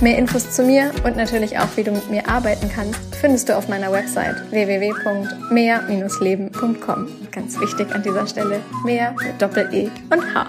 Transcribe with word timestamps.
Mehr 0.00 0.18
Infos 0.18 0.50
zu 0.50 0.64
mir 0.64 0.90
und 1.04 1.16
natürlich 1.16 1.56
auch, 1.58 1.68
wie 1.76 1.84
du 1.84 1.92
mit 1.92 2.10
mir 2.10 2.28
arbeiten 2.28 2.68
kannst, 2.68 2.98
findest 3.14 3.48
du 3.48 3.56
auf 3.56 3.68
meiner 3.68 3.92
Website 3.92 4.34
www.mehr-leben.com. 4.50 7.08
Ganz 7.30 7.60
wichtig 7.60 7.94
an 7.94 8.02
dieser 8.02 8.26
Stelle, 8.26 8.60
mehr 8.84 9.14
mit 9.22 9.40
Doppel-E 9.40 9.88
und 10.10 10.34
H. 10.34 10.48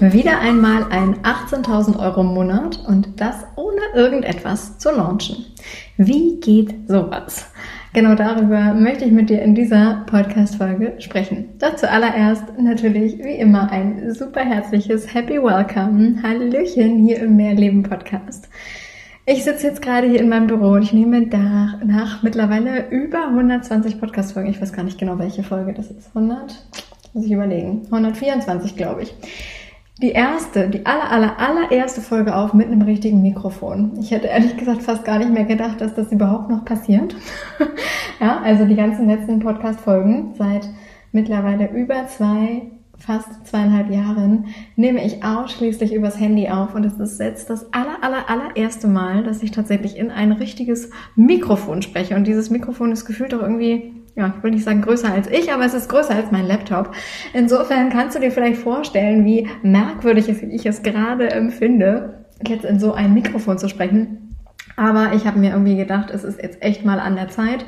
Wieder 0.00 0.38
einmal 0.38 0.86
ein 0.90 1.16
18.000 1.22 1.98
Euro 1.98 2.22
Monat 2.22 2.78
und 2.86 3.20
das 3.20 3.34
ohne 3.56 3.80
irgendetwas 3.94 4.78
zu 4.78 4.92
launchen. 4.92 5.46
Wie 5.96 6.38
geht 6.38 6.88
sowas? 6.88 7.46
Genau 7.98 8.14
darüber 8.14 8.74
möchte 8.74 9.04
ich 9.04 9.10
mit 9.10 9.28
dir 9.28 9.42
in 9.42 9.56
dieser 9.56 10.04
Podcast-Folge 10.06 10.94
sprechen. 11.00 11.48
Doch 11.58 11.74
zuallererst 11.74 12.44
natürlich 12.56 13.18
wie 13.18 13.34
immer 13.34 13.72
ein 13.72 14.14
super 14.14 14.42
herzliches 14.42 15.12
Happy 15.12 15.42
Welcome. 15.42 16.22
Hallöchen 16.22 17.04
hier 17.04 17.18
im 17.18 17.34
Mehrleben 17.34 17.82
Podcast. 17.82 18.48
Ich 19.26 19.42
sitze 19.42 19.66
jetzt 19.66 19.82
gerade 19.82 20.06
hier 20.06 20.20
in 20.20 20.28
meinem 20.28 20.46
Büro 20.46 20.74
und 20.74 20.82
ich 20.82 20.92
nehme 20.92 21.22
nach, 21.22 21.82
nach 21.82 22.22
mittlerweile 22.22 22.88
über 22.90 23.26
120 23.30 23.98
Podcast-Folgen. 23.98 24.50
Ich 24.50 24.62
weiß 24.62 24.72
gar 24.72 24.84
nicht 24.84 25.00
genau, 25.00 25.18
welche 25.18 25.42
Folge 25.42 25.74
das 25.74 25.90
ist. 25.90 26.14
100? 26.14 26.54
Muss 27.14 27.24
ich 27.24 27.32
überlegen. 27.32 27.82
124, 27.86 28.76
glaube 28.76 29.02
ich 29.02 29.14
die 30.00 30.12
erste, 30.12 30.68
die 30.68 30.86
aller, 30.86 31.10
aller, 31.10 31.38
allererste 31.38 32.00
Folge 32.00 32.34
auf 32.34 32.54
mit 32.54 32.68
einem 32.68 32.82
richtigen 32.82 33.20
Mikrofon. 33.20 33.98
Ich 34.00 34.12
hätte 34.12 34.28
ehrlich 34.28 34.56
gesagt 34.56 34.82
fast 34.82 35.04
gar 35.04 35.18
nicht 35.18 35.32
mehr 35.32 35.44
gedacht, 35.44 35.80
dass 35.80 35.94
das 35.94 36.12
überhaupt 36.12 36.50
noch 36.50 36.64
passiert. 36.64 37.16
ja, 38.20 38.40
also 38.40 38.64
die 38.64 38.76
ganzen 38.76 39.08
letzten 39.08 39.40
Podcast-Folgen 39.40 40.34
seit 40.38 40.68
mittlerweile 41.10 41.70
über 41.72 42.06
zwei, 42.06 42.62
fast 42.96 43.46
zweieinhalb 43.46 43.90
Jahren 43.90 44.46
nehme 44.76 45.04
ich 45.04 45.24
ausschließlich 45.24 45.92
übers 45.92 46.18
Handy 46.18 46.48
auf 46.48 46.74
und 46.74 46.84
es 46.84 46.98
ist 47.00 47.18
jetzt 47.18 47.50
das 47.50 47.72
aller, 47.72 48.02
aller, 48.02 48.28
allererste 48.28 48.86
Mal, 48.86 49.24
dass 49.24 49.42
ich 49.42 49.50
tatsächlich 49.50 49.96
in 49.96 50.10
ein 50.10 50.30
richtiges 50.30 50.90
Mikrofon 51.16 51.82
spreche 51.82 52.14
und 52.14 52.26
dieses 52.26 52.50
Mikrofon 52.50 52.92
ist 52.92 53.04
gefühlt 53.04 53.34
auch 53.34 53.42
irgendwie 53.42 53.97
ja, 54.18 54.34
ich 54.36 54.42
will 54.42 54.50
nicht 54.50 54.64
sagen 54.64 54.82
größer 54.82 55.12
als 55.12 55.30
ich, 55.30 55.52
aber 55.52 55.64
es 55.64 55.74
ist 55.74 55.88
größer 55.88 56.14
als 56.14 56.32
mein 56.32 56.46
Laptop. 56.46 56.92
Insofern 57.32 57.88
kannst 57.88 58.16
du 58.16 58.20
dir 58.20 58.32
vielleicht 58.32 58.60
vorstellen, 58.60 59.24
wie 59.24 59.48
merkwürdig 59.62 60.28
ich 60.28 60.66
es 60.66 60.82
gerade 60.82 61.30
empfinde, 61.30 62.24
jetzt 62.46 62.64
in 62.64 62.80
so 62.80 62.92
ein 62.92 63.14
Mikrofon 63.14 63.58
zu 63.58 63.68
sprechen. 63.68 64.36
Aber 64.76 65.12
ich 65.14 65.24
habe 65.26 65.38
mir 65.38 65.52
irgendwie 65.52 65.76
gedacht, 65.76 66.10
es 66.10 66.24
ist 66.24 66.42
jetzt 66.42 66.62
echt 66.62 66.84
mal 66.84 66.98
an 66.98 67.14
der 67.14 67.28
Zeit. 67.28 67.64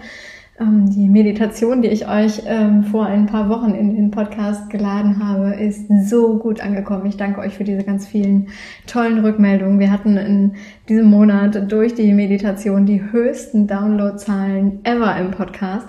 Ähm, 0.61 0.91
die 0.91 1.09
Meditation, 1.09 1.81
die 1.81 1.89
ich 1.89 2.07
euch 2.07 2.43
ähm, 2.47 2.85
vor 2.85 3.07
ein 3.07 3.27
paar 3.27 3.49
Wochen 3.49 3.71
in 3.75 3.95
den 3.95 4.11
Podcast 4.11 4.69
geladen 4.69 5.25
habe, 5.27 5.55
ist 5.55 5.89
so 6.09 6.39
gut 6.39 6.61
angekommen. 6.61 7.07
Ich 7.07 7.17
danke 7.17 7.41
euch 7.41 7.55
für 7.55 7.65
diese 7.65 7.83
ganz 7.83 8.07
vielen 8.07 8.49
tollen 8.87 9.21
Rückmeldungen. 9.21 9.79
Wir 9.79 9.91
hatten 9.91 10.17
in 10.19 10.53
diesem 10.89 11.07
Monat 11.07 11.73
durch 11.73 11.95
die 11.95 12.13
Meditation 12.13 12.85
die 12.85 13.03
höchsten 13.11 13.67
Downloadzahlen 13.67 14.85
ever 14.85 15.17
im 15.17 15.31
Podcast. 15.31 15.89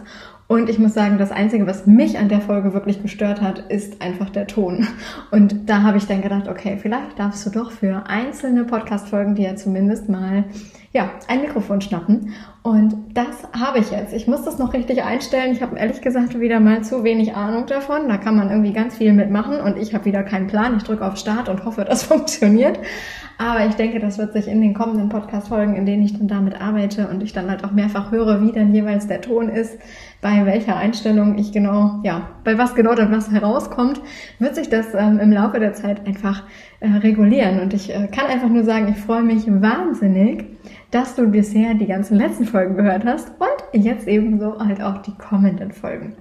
Und 0.51 0.69
ich 0.69 0.79
muss 0.79 0.93
sagen, 0.93 1.17
das 1.17 1.31
Einzige, 1.31 1.65
was 1.65 1.87
mich 1.87 2.19
an 2.19 2.27
der 2.27 2.41
Folge 2.41 2.73
wirklich 2.73 3.01
gestört 3.01 3.39
hat, 3.39 3.59
ist 3.69 4.01
einfach 4.01 4.29
der 4.29 4.47
Ton. 4.47 4.85
Und 5.31 5.69
da 5.69 5.83
habe 5.83 5.97
ich 5.97 6.07
dann 6.07 6.21
gedacht, 6.21 6.49
okay, 6.49 6.77
vielleicht 6.77 7.17
darfst 7.17 7.45
du 7.45 7.51
doch 7.51 7.71
für 7.71 8.03
einzelne 8.07 8.65
Podcast-Folgen 8.65 9.35
dir 9.35 9.51
ja 9.51 9.55
zumindest 9.55 10.09
mal 10.09 10.43
ja, 10.91 11.09
ein 11.29 11.39
Mikrofon 11.39 11.79
schnappen. 11.79 12.33
Und 12.63 12.97
das 13.13 13.47
habe 13.57 13.79
ich 13.79 13.91
jetzt. 13.91 14.13
Ich 14.13 14.27
muss 14.27 14.43
das 14.43 14.59
noch 14.59 14.73
richtig 14.73 15.01
einstellen. 15.03 15.53
Ich 15.53 15.61
habe 15.61 15.79
ehrlich 15.79 16.01
gesagt 16.01 16.37
wieder 16.37 16.59
mal 16.59 16.83
zu 16.83 17.05
wenig 17.05 17.33
Ahnung 17.33 17.65
davon. 17.65 18.09
Da 18.09 18.17
kann 18.17 18.35
man 18.35 18.49
irgendwie 18.49 18.73
ganz 18.73 18.97
viel 18.97 19.13
mitmachen 19.13 19.61
und 19.61 19.77
ich 19.77 19.93
habe 19.93 20.03
wieder 20.03 20.23
keinen 20.23 20.47
Plan. 20.47 20.75
Ich 20.75 20.83
drücke 20.83 21.05
auf 21.05 21.15
Start 21.15 21.47
und 21.47 21.63
hoffe, 21.63 21.85
das 21.85 22.03
funktioniert. 22.11 22.77
Aber 23.41 23.65
ich 23.65 23.73
denke, 23.73 23.99
das 23.99 24.19
wird 24.19 24.33
sich 24.33 24.47
in 24.47 24.61
den 24.61 24.75
kommenden 24.75 25.09
Podcast-Folgen, 25.09 25.75
in 25.75 25.87
denen 25.87 26.03
ich 26.03 26.15
dann 26.15 26.27
damit 26.27 26.61
arbeite 26.61 27.07
und 27.07 27.23
ich 27.23 27.33
dann 27.33 27.49
halt 27.49 27.63
auch 27.63 27.71
mehrfach 27.71 28.11
höre, 28.11 28.39
wie 28.43 28.51
dann 28.51 28.71
jeweils 28.71 29.07
der 29.07 29.19
Ton 29.19 29.49
ist, 29.49 29.79
bei 30.21 30.45
welcher 30.45 30.77
Einstellung 30.77 31.39
ich 31.39 31.51
genau, 31.51 32.01
ja, 32.03 32.29
bei 32.43 32.59
was 32.59 32.75
genau 32.75 32.93
dann 32.93 33.11
was 33.11 33.31
herauskommt, 33.31 33.99
wird 34.37 34.53
sich 34.53 34.69
das 34.69 34.93
ähm, 34.93 35.19
im 35.19 35.31
Laufe 35.31 35.59
der 35.59 35.73
Zeit 35.73 36.05
einfach 36.05 36.43
äh, 36.81 36.87
regulieren. 36.87 37.61
Und 37.61 37.73
ich 37.73 37.89
äh, 37.89 38.07
kann 38.15 38.27
einfach 38.27 38.49
nur 38.49 38.63
sagen, 38.63 38.89
ich 38.89 38.97
freue 38.97 39.23
mich 39.23 39.47
wahnsinnig, 39.47 40.45
dass 40.91 41.15
du 41.15 41.25
bisher 41.25 41.73
die 41.73 41.87
ganzen 41.87 42.17
letzten 42.17 42.45
Folgen 42.45 42.75
gehört 42.75 43.05
hast 43.05 43.31
und 43.39 43.83
jetzt 43.83 44.07
ebenso 44.07 44.59
halt 44.59 44.83
auch 44.83 44.99
die 44.99 45.17
kommenden 45.17 45.71
Folgen. 45.71 46.15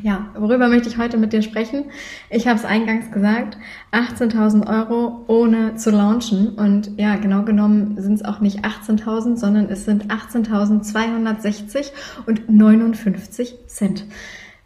Ja, 0.00 0.30
worüber 0.34 0.68
möchte 0.68 0.88
ich 0.88 0.98
heute 0.98 1.16
mit 1.16 1.32
dir 1.32 1.42
sprechen? 1.42 1.84
Ich 2.30 2.48
habe 2.48 2.58
es 2.58 2.64
eingangs 2.64 3.10
gesagt, 3.10 3.58
18.000 3.92 4.66
Euro 4.66 5.24
ohne 5.28 5.76
zu 5.76 5.90
launchen. 5.90 6.50
Und 6.50 6.98
ja, 6.98 7.16
genau 7.16 7.42
genommen 7.42 8.00
sind 8.00 8.14
es 8.14 8.24
auch 8.24 8.40
nicht 8.40 8.64
18.000, 8.64 9.36
sondern 9.36 9.68
es 9.68 9.84
sind 9.84 10.06
18.260 10.06 11.92
und 12.26 12.48
59 12.48 13.54
Cent. 13.66 14.04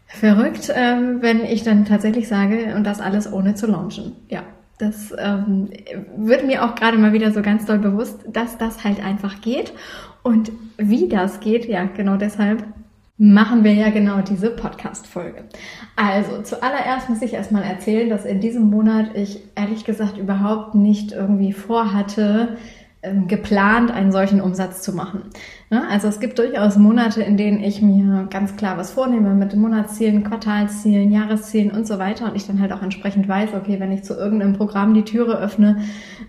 Verrückt, 0.07 0.71
ähm, 0.73 1.21
wenn 1.21 1.43
ich 1.43 1.63
dann 1.63 1.85
tatsächlich 1.85 2.27
sage, 2.27 2.73
und 2.75 2.85
das 2.85 3.01
alles 3.01 3.31
ohne 3.31 3.55
zu 3.55 3.67
launchen. 3.67 4.13
Ja, 4.29 4.43
das 4.79 5.13
ähm, 5.17 5.69
wird 6.15 6.45
mir 6.45 6.63
auch 6.63 6.75
gerade 6.75 6.97
mal 6.97 7.13
wieder 7.13 7.31
so 7.31 7.41
ganz 7.41 7.65
doll 7.65 7.79
bewusst, 7.79 8.21
dass 8.31 8.57
das 8.57 8.83
halt 8.83 9.03
einfach 9.03 9.41
geht. 9.41 9.73
Und 10.23 10.51
wie 10.77 11.09
das 11.09 11.41
geht, 11.41 11.65
ja, 11.65 11.85
genau 11.85 12.15
deshalb 12.15 12.63
machen 13.17 13.63
wir 13.63 13.73
ja 13.73 13.89
genau 13.89 14.21
diese 14.21 14.51
Podcast-Folge. 14.51 15.45
Also, 15.95 16.43
zuallererst 16.43 17.09
muss 17.09 17.21
ich 17.23 17.33
erstmal 17.33 17.63
erzählen, 17.63 18.09
dass 18.09 18.25
in 18.25 18.39
diesem 18.39 18.69
Monat 18.69 19.15
ich 19.15 19.39
ehrlich 19.55 19.85
gesagt 19.85 20.17
überhaupt 20.17 20.75
nicht 20.75 21.13
irgendwie 21.13 21.51
vorhatte, 21.51 22.57
geplant, 23.27 23.91
einen 23.91 24.11
solchen 24.11 24.41
Umsatz 24.41 24.81
zu 24.81 24.91
machen. 24.91 25.23
Ne? 25.69 25.83
Also 25.89 26.07
es 26.07 26.19
gibt 26.19 26.39
durchaus 26.39 26.77
Monate, 26.77 27.21
in 27.21 27.37
denen 27.37 27.63
ich 27.63 27.81
mir 27.81 28.27
ganz 28.29 28.55
klar 28.55 28.77
was 28.77 28.91
vornehme 28.91 29.35
mit 29.35 29.55
Monatszielen, 29.55 30.23
Quartalszielen, 30.23 31.11
Jahreszielen 31.11 31.71
und 31.71 31.85
so 31.85 31.99
weiter 31.99 32.25
und 32.25 32.35
ich 32.35 32.47
dann 32.47 32.59
halt 32.59 32.73
auch 32.73 32.81
entsprechend 32.81 33.27
weiß, 33.27 33.53
okay, 33.53 33.79
wenn 33.79 33.91
ich 33.91 34.03
zu 34.03 34.15
irgendeinem 34.15 34.53
Programm 34.53 34.93
die 34.93 35.03
Türe 35.03 35.37
öffne 35.37 35.77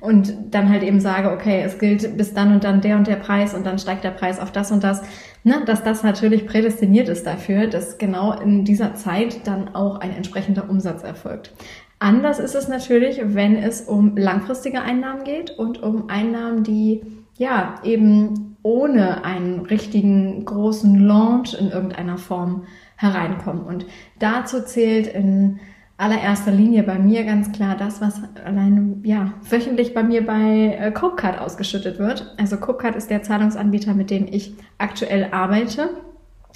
und 0.00 0.34
dann 0.50 0.68
halt 0.68 0.82
eben 0.82 1.00
sage, 1.00 1.30
okay, 1.32 1.62
es 1.64 1.78
gilt 1.78 2.16
bis 2.16 2.34
dann 2.34 2.52
und 2.52 2.64
dann 2.64 2.80
der 2.82 2.96
und 2.96 3.06
der 3.06 3.16
Preis 3.16 3.54
und 3.54 3.64
dann 3.64 3.78
steigt 3.78 4.04
der 4.04 4.10
Preis 4.10 4.38
auf 4.38 4.52
das 4.52 4.70
und 4.70 4.84
das, 4.84 5.02
ne, 5.44 5.62
dass 5.64 5.82
das 5.82 6.02
natürlich 6.02 6.46
prädestiniert 6.46 7.08
ist 7.08 7.26
dafür, 7.26 7.66
dass 7.66 7.96
genau 7.96 8.32
in 8.32 8.64
dieser 8.64 8.94
Zeit 8.94 9.46
dann 9.46 9.74
auch 9.74 10.00
ein 10.00 10.14
entsprechender 10.14 10.68
Umsatz 10.68 11.02
erfolgt. 11.02 11.54
Anders 11.98 12.38
ist 12.38 12.54
es 12.54 12.68
natürlich, 12.68 13.20
wenn 13.22 13.56
es 13.56 13.82
um 13.82 14.16
langfristige 14.16 14.82
Einnahmen 14.82 15.24
geht 15.24 15.50
und 15.50 15.82
um 15.82 16.08
Einnahmen, 16.08 16.62
die 16.62 17.02
ja 17.36 17.76
eben 17.82 18.56
ohne 18.62 19.24
einen 19.24 19.60
richtigen 19.60 20.44
großen 20.44 20.98
Launch 21.00 21.54
in 21.58 21.70
irgendeiner 21.70 22.18
Form 22.18 22.64
hereinkommen. 22.96 23.62
Und 23.62 23.86
dazu 24.18 24.62
zählt 24.62 25.06
in 25.06 25.58
allererster 25.96 26.52
Linie 26.52 26.84
bei 26.84 26.98
mir 26.98 27.24
ganz 27.24 27.50
klar 27.50 27.76
das, 27.76 28.00
was 28.00 28.20
allein 28.44 29.00
ja 29.04 29.32
wöchentlich 29.48 29.94
bei 29.94 30.04
mir 30.04 30.24
bei 30.24 30.76
äh, 30.78 30.92
Copecard 30.92 31.40
ausgeschüttet 31.40 31.98
wird. 31.98 32.34
Also 32.38 32.56
Copecard 32.56 32.94
ist 32.94 33.10
der 33.10 33.22
Zahlungsanbieter, 33.22 33.94
mit 33.94 34.10
dem 34.10 34.26
ich 34.30 34.54
aktuell 34.78 35.28
arbeite. 35.32 35.90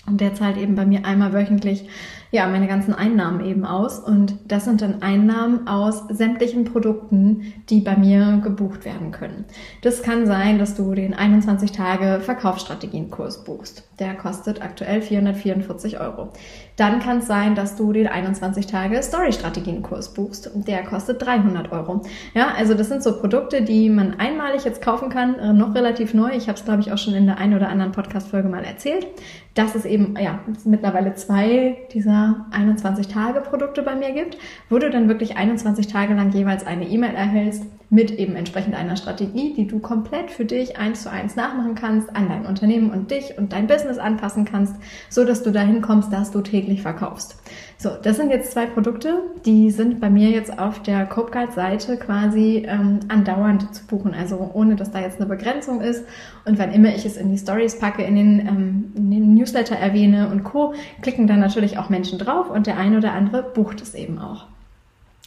Und 0.07 0.21
der 0.21 0.35
zahlt 0.35 0.57
eben 0.57 0.75
bei 0.75 0.87
mir 0.87 1.05
einmal 1.05 1.33
wöchentlich 1.33 1.89
ja, 2.33 2.47
meine 2.49 2.67
ganzen 2.67 2.95
Einnahmen 2.95 3.45
eben 3.45 3.67
aus. 3.67 3.99
Und 3.99 4.37
das 4.47 4.65
sind 4.65 4.81
dann 4.81 5.03
Einnahmen 5.03 5.69
aus 5.69 6.05
sämtlichen 6.09 6.65
Produkten, 6.65 7.53
die 7.69 7.81
bei 7.81 7.95
mir 7.95 8.41
gebucht 8.43 8.87
werden 8.87 9.13
können. 9.13 9.45
Das 9.83 10.03
kann 10.03 10.27
sein, 10.27 10.59
dass 10.59 10.75
du 10.75 10.95
den 10.95 11.13
21 11.13 11.73
Tage 11.73 12.21
Verkaufsstrategienkurs 12.21 13.45
buchst. 13.45 13.87
Der 13.99 14.15
kostet 14.15 14.63
aktuell 14.63 15.03
444 15.03 16.01
Euro. 16.01 16.31
Dann 16.77 17.01
kann 17.01 17.19
es 17.19 17.27
sein, 17.27 17.55
dass 17.55 17.77
du 17.77 17.93
den 17.93 18.09
21 18.09 18.67
Tage 18.67 19.03
Story-Strategienkurs 19.03 20.15
buchst. 20.15 20.51
Der 20.55 20.83
kostet 20.85 21.25
300 21.25 21.71
Euro. 21.73 22.03
Ja, 22.35 22.55
also 22.57 22.75
das 22.75 22.89
sind 22.89 23.03
so 23.03 23.19
Produkte, 23.19 23.63
die 23.63 23.91
man 23.91 24.19
einmalig 24.19 24.65
jetzt 24.65 24.83
kaufen 24.83 25.11
kann, 25.11 25.39
äh, 25.39 25.53
noch 25.53 25.75
relativ 25.75 26.15
neu. 26.15 26.31
Ich 26.35 26.49
habe 26.49 26.59
es, 26.59 26.65
glaube 26.65 26.81
ich, 26.81 26.93
auch 26.93 26.99
schon 26.99 27.15
in 27.15 27.27
der 27.27 27.39
einen 27.39 27.55
oder 27.55 27.69
anderen 27.69 27.93
Podcast-Folge 27.93 28.49
mal 28.49 28.65
erzählt. 28.65 29.07
Das 29.55 29.75
ist 29.75 29.85
eben, 29.85 30.17
ja, 30.19 30.41
mittlerweile 30.65 31.15
zwei 31.15 31.77
dieser 31.93 32.47
21-Tage-Produkte 32.53 33.83
bei 33.83 33.95
mir 33.95 34.13
gibt, 34.13 34.39
wo 34.71 34.79
du 34.79 34.89
dann 34.89 35.09
wirklich 35.09 35.37
21 35.37 35.89
Tage 35.89 36.15
lang 36.15 36.33
jeweils 36.33 36.67
eine 36.67 36.89
E-Mail 36.89 37.15
erhältst, 37.15 37.65
mit 37.93 38.11
eben 38.11 38.37
entsprechend 38.37 38.75
einer 38.75 38.97
Strategie, 38.97 39.53
die 39.53 39.67
du 39.67 39.79
komplett 39.79 40.31
für 40.31 40.47
dich 40.47 40.79
eins 40.79 41.03
zu 41.03 41.11
eins 41.11 41.37
nachmachen 41.37 41.75
kannst, 41.75 42.17
an 42.17 42.27
dein 42.27 42.47
Unternehmen 42.47 42.91
und 42.91 43.11
dich 43.11 43.37
und 43.37 43.53
dein 43.53 43.67
Business 43.67 43.99
anpassen 43.99 44.47
kannst, 44.47 44.77
so 45.11 45.27
dass 45.27 45.43
du 45.43 45.51
dahin 45.51 45.83
kommst, 45.83 46.11
dass 46.11 46.31
du 46.31 46.41
täglich 46.41 46.81
verkaufst. 46.81 47.37
So, 47.77 47.91
das 48.03 48.17
sind 48.17 48.31
jetzt 48.31 48.53
zwei 48.53 48.65
Produkte, 48.65 49.19
die 49.45 49.71
sind 49.71 50.01
bei 50.01 50.09
mir 50.09 50.31
jetzt 50.31 50.59
auf 50.59 50.81
der 50.81 51.05
CopeGuide-Seite 51.05 51.99
quasi 51.99 52.65
ähm, 52.67 53.01
andauernd 53.09 53.75
zu 53.75 53.87
buchen, 53.87 54.15
also 54.15 54.51
ohne 54.55 54.75
dass 54.75 54.91
da 54.91 55.01
jetzt 55.01 55.21
eine 55.21 55.29
Begrenzung 55.29 55.83
ist. 55.83 56.07
Und 56.47 56.59
wann 56.59 56.73
immer 56.73 56.95
ich 56.95 57.05
es 57.05 57.19
in 57.19 57.31
die 57.31 57.37
Stories 57.37 57.79
packe, 57.79 58.03
in 58.05 58.17
den, 58.17 58.41
ähm, 58.41 58.93
in 58.95 59.11
den 59.11 59.35
Newsletter 59.35 59.77
erwähne 59.77 60.31
und 60.31 60.45
Co., 60.45 60.73
klicken 61.03 61.27
dann 61.27 61.41
natürlich 61.41 61.77
auch 61.77 61.91
Menschen 61.91 62.19
drauf 62.19 62.49
und 62.49 62.67
der 62.67 62.79
eine 62.79 62.97
oder 62.97 63.13
andere 63.13 63.43
bucht 63.43 63.83
es 63.83 63.95
eben 63.95 64.19
auch. 64.19 64.47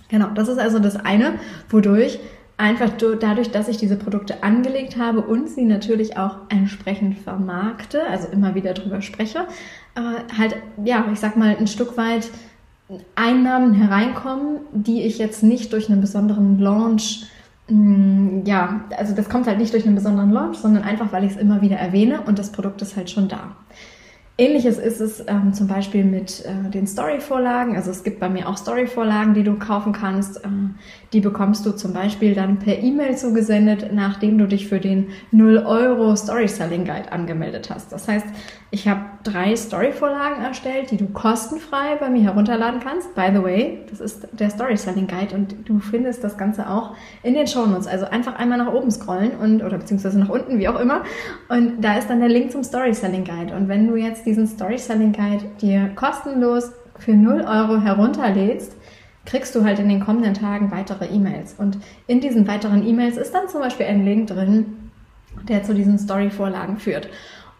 Genau, 0.10 0.30
das 0.34 0.48
ist 0.48 0.60
also 0.60 0.80
das 0.80 0.96
eine, 0.96 1.34
wodurch 1.70 2.20
einfach 2.58 2.92
dadurch, 3.20 3.52
dass 3.52 3.68
ich 3.68 3.78
diese 3.78 3.98
Produkte 3.98 4.44
angelegt 4.44 4.98
habe 4.98 5.22
und 5.22 5.50
sie 5.50 5.66
natürlich 5.66 6.18
auch 6.18 6.38
entsprechend 6.50 7.18
vermarkte, 7.18 8.08
also 8.08 8.30
immer 8.30 8.56
wieder 8.56 8.74
drüber 8.74 9.02
spreche, 9.02 9.48
äh, 9.96 10.38
halt, 10.38 10.56
ja, 10.84 11.06
ich 11.12 11.20
sag 11.20 11.36
mal, 11.36 11.56
ein 11.58 11.68
Stück 11.68 11.98
weit 11.98 12.30
Einnahmen 13.16 13.74
hereinkommen, 13.74 14.60
die 14.72 15.02
ich 15.04 15.18
jetzt 15.18 15.44
nicht 15.44 15.74
durch 15.74 15.90
einen 15.90 16.02
besonderen 16.02 16.60
Launch 16.60 17.26
mm, 17.68 18.46
ja, 18.46 18.86
also 18.98 19.16
das 19.16 19.28
kommt 19.28 19.48
halt 19.48 19.58
nicht 19.58 19.74
durch 19.74 19.86
einen 19.86 19.96
besonderen 19.96 20.32
Launch, 20.32 20.58
sondern 20.58 20.84
einfach, 20.84 21.12
weil 21.12 21.24
ich 21.24 21.32
es 21.32 21.38
immer 21.38 21.62
wieder 21.62 21.78
erwähne 21.78 22.22
und 22.22 22.40
das 22.40 22.52
Produkt 22.52 22.82
ist 22.82 22.96
halt 22.96 23.10
schon 23.10 23.28
da. 23.28 23.56
Ähnliches 24.38 24.78
ist 24.80 25.00
es 25.00 25.24
ähm, 25.28 25.54
zum 25.54 25.68
Beispiel 25.68 26.04
mit 26.04 26.44
äh, 26.44 26.70
den 26.70 26.88
Story-Vorlagen. 26.88 27.78
Also 27.78 27.92
es 27.92 28.04
gibt 28.04 28.20
bei 28.20 28.28
mir 28.28 28.50
auch 28.50 28.58
Story-Vorlagen, 28.58 29.34
die 29.34 29.44
du 29.44 29.58
kaufen 29.58 29.94
kannst. 29.94 30.44
Äh, 30.44 30.50
die 31.14 31.22
bekommst 31.22 31.66
du 31.66 31.72
zum 31.72 31.94
Beispiel 31.94 32.36
dann 32.36 32.60
per 32.60 32.78
E-Mail 32.78 33.16
zugesendet, 33.16 33.94
nachdem 33.94 34.38
du 34.38 34.46
dich 34.46 34.68
für 34.68 34.82
den 34.82 35.08
0 35.32 35.60
Euro 35.66 36.18
Story-Selling 36.18 36.84
Guide 36.84 37.14
angemeldet 37.14 37.70
hast. 37.70 37.94
Das 37.94 38.10
heißt, 38.10 38.26
ich 38.72 38.90
habe 38.90 39.06
drei 39.24 39.56
Story-Vorlagen 39.56 40.44
erstellt, 40.44 40.92
die 40.92 40.98
du 40.98 41.06
kostenfrei 41.06 41.96
bei 41.98 42.10
mir 42.10 42.24
herunterladen 42.24 42.82
kannst. 42.82 43.16
By 43.16 43.30
the 43.34 43.42
way, 43.42 43.86
das 43.90 44.02
ist 44.02 44.28
der 44.34 44.50
Story-Selling 44.50 45.08
Guide 45.08 45.34
und 45.34 45.56
du 45.64 45.80
findest 45.80 46.26
das 46.26 46.38
Ganze 46.38 46.70
auch 46.70 46.94
in 47.24 47.36
den 47.36 47.48
Show 47.48 47.66
Notes. 47.66 47.88
Also 47.88 48.04
einfach 48.06 48.36
einmal 48.36 48.58
nach 48.58 48.74
oben 48.74 48.92
scrollen 48.92 49.32
und 49.38 49.64
oder 49.64 49.78
beziehungsweise 49.78 50.20
nach 50.20 50.28
unten, 50.28 50.60
wie 50.60 50.68
auch 50.68 50.78
immer. 50.78 51.06
Und 51.48 51.82
da 51.82 51.98
ist 51.98 52.10
dann 52.10 52.20
der 52.20 52.28
Link 52.28 52.52
zum 52.52 52.66
Story-Selling 52.66 53.24
Guide. 53.24 53.56
Und 53.56 53.70
wenn 53.70 53.88
du 53.88 53.96
jetzt 53.96 54.25
diesen 54.26 54.48
Story-Selling 54.48 55.14
Guide 55.14 55.46
dir 55.62 55.90
kostenlos 55.96 56.72
für 56.98 57.14
0 57.14 57.42
Euro 57.42 57.82
herunterlädst, 57.82 58.76
kriegst 59.26 59.56
du 59.56 59.64
halt 59.64 59.80
in 59.80 59.90
den 59.90 60.00
kommenden 60.00 60.34
Tagen 60.34 60.72
weitere 60.72 61.06
E-Mails. 61.06 61.56
Und 61.58 61.78
in 62.08 62.22
diesen 62.22 62.48
weiteren 62.48 62.86
E-Mails 62.88 63.18
ist 63.18 63.34
dann 63.34 63.50
zum 63.50 63.62
Beispiel 63.62 63.88
ein 63.88 64.06
Link 64.06 64.28
drin, 64.28 64.92
der 65.48 65.64
zu 65.64 65.74
diesen 65.74 65.98
Story-Vorlagen 65.98 66.78
führt. 66.78 67.10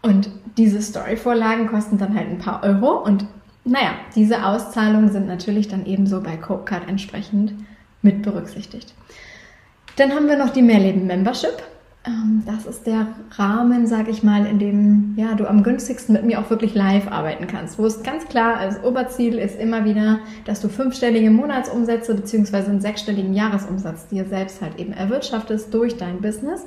Und 0.02 0.30
diese 0.56 0.80
Story-Vorlagen 0.80 1.66
kosten 1.66 1.98
dann 1.98 2.14
halt 2.14 2.28
ein 2.28 2.38
paar 2.38 2.62
Euro. 2.62 3.02
Und 3.02 3.26
naja, 3.64 3.90
diese 4.14 4.46
Auszahlungen 4.46 5.10
sind 5.10 5.26
natürlich 5.26 5.68
dann 5.68 5.86
ebenso 5.86 6.20
bei 6.20 6.36
Copecard 6.36 6.88
entsprechend 6.88 7.54
mit 8.02 8.22
berücksichtigt. 8.22 8.94
Dann 9.96 10.12
haben 10.12 10.28
wir 10.28 10.36
noch 10.36 10.50
die 10.50 10.62
Mehrleben 10.62 11.06
Membership. 11.06 11.62
Ähm, 12.06 12.42
das 12.46 12.66
ist 12.66 12.86
der 12.86 13.08
Rahmen, 13.32 13.86
sage 13.86 14.10
ich 14.10 14.22
mal, 14.22 14.46
in 14.46 14.58
dem 14.58 15.14
ja, 15.16 15.34
du 15.34 15.46
am 15.48 15.62
günstigsten 15.62 16.12
mit 16.14 16.24
mir 16.24 16.40
auch 16.40 16.50
wirklich 16.50 16.74
live 16.74 17.10
arbeiten 17.10 17.46
kannst. 17.46 17.78
Wo 17.78 17.86
es 17.86 18.02
ganz 18.02 18.26
klar 18.26 18.56
als 18.58 18.82
Oberziel 18.84 19.38
ist 19.38 19.58
immer 19.58 19.84
wieder, 19.84 20.20
dass 20.44 20.60
du 20.60 20.68
fünfstellige 20.68 21.30
Monatsumsätze 21.30 22.14
beziehungsweise 22.14 22.70
einen 22.70 22.80
sechsstelligen 22.80 23.34
Jahresumsatz 23.34 24.08
dir 24.08 24.24
selbst 24.26 24.62
halt 24.62 24.78
eben 24.78 24.92
erwirtschaftest 24.92 25.74
durch 25.74 25.96
dein 25.96 26.20
Business. 26.20 26.64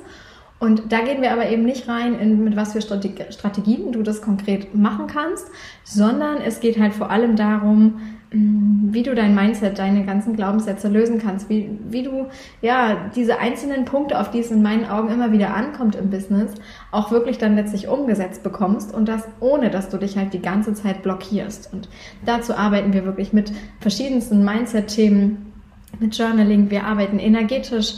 Und 0.58 0.92
da 0.92 1.00
gehen 1.00 1.22
wir 1.22 1.32
aber 1.32 1.48
eben 1.48 1.64
nicht 1.64 1.88
rein, 1.88 2.18
in, 2.18 2.44
mit 2.44 2.54
was 2.54 2.74
für 2.74 2.82
Strategien 2.82 3.92
du 3.92 4.02
das 4.02 4.20
konkret 4.20 4.74
machen 4.74 5.06
kannst, 5.06 5.46
sondern 5.84 6.36
es 6.36 6.60
geht 6.60 6.78
halt 6.78 6.92
vor 6.92 7.10
allem 7.10 7.34
darum, 7.34 7.98
wie 8.32 9.02
du 9.02 9.14
dein 9.16 9.34
Mindset, 9.34 9.78
deine 9.78 10.04
ganzen 10.04 10.36
Glaubenssätze 10.36 10.86
lösen 10.86 11.18
kannst, 11.18 11.48
wie, 11.48 11.68
wie 11.88 12.04
du 12.04 12.28
ja 12.62 13.10
diese 13.16 13.40
einzelnen 13.40 13.84
Punkte, 13.84 14.20
auf 14.20 14.30
die 14.30 14.38
es 14.38 14.52
in 14.52 14.62
meinen 14.62 14.84
Augen 14.84 15.10
immer 15.10 15.32
wieder 15.32 15.52
ankommt 15.54 15.96
im 15.96 16.10
Business, 16.10 16.52
auch 16.92 17.10
wirklich 17.10 17.38
dann 17.38 17.56
letztlich 17.56 17.88
umgesetzt 17.88 18.44
bekommst 18.44 18.94
und 18.94 19.08
das 19.08 19.26
ohne, 19.40 19.68
dass 19.70 19.88
du 19.88 19.96
dich 19.96 20.16
halt 20.16 20.32
die 20.32 20.42
ganze 20.42 20.74
Zeit 20.74 21.02
blockierst. 21.02 21.72
Und 21.72 21.88
dazu 22.24 22.54
arbeiten 22.54 22.92
wir 22.92 23.04
wirklich 23.04 23.32
mit 23.32 23.52
verschiedensten 23.80 24.44
Mindset-Themen, 24.44 25.52
mit 25.98 26.16
Journaling, 26.16 26.70
wir 26.70 26.84
arbeiten 26.84 27.18
energetisch, 27.18 27.94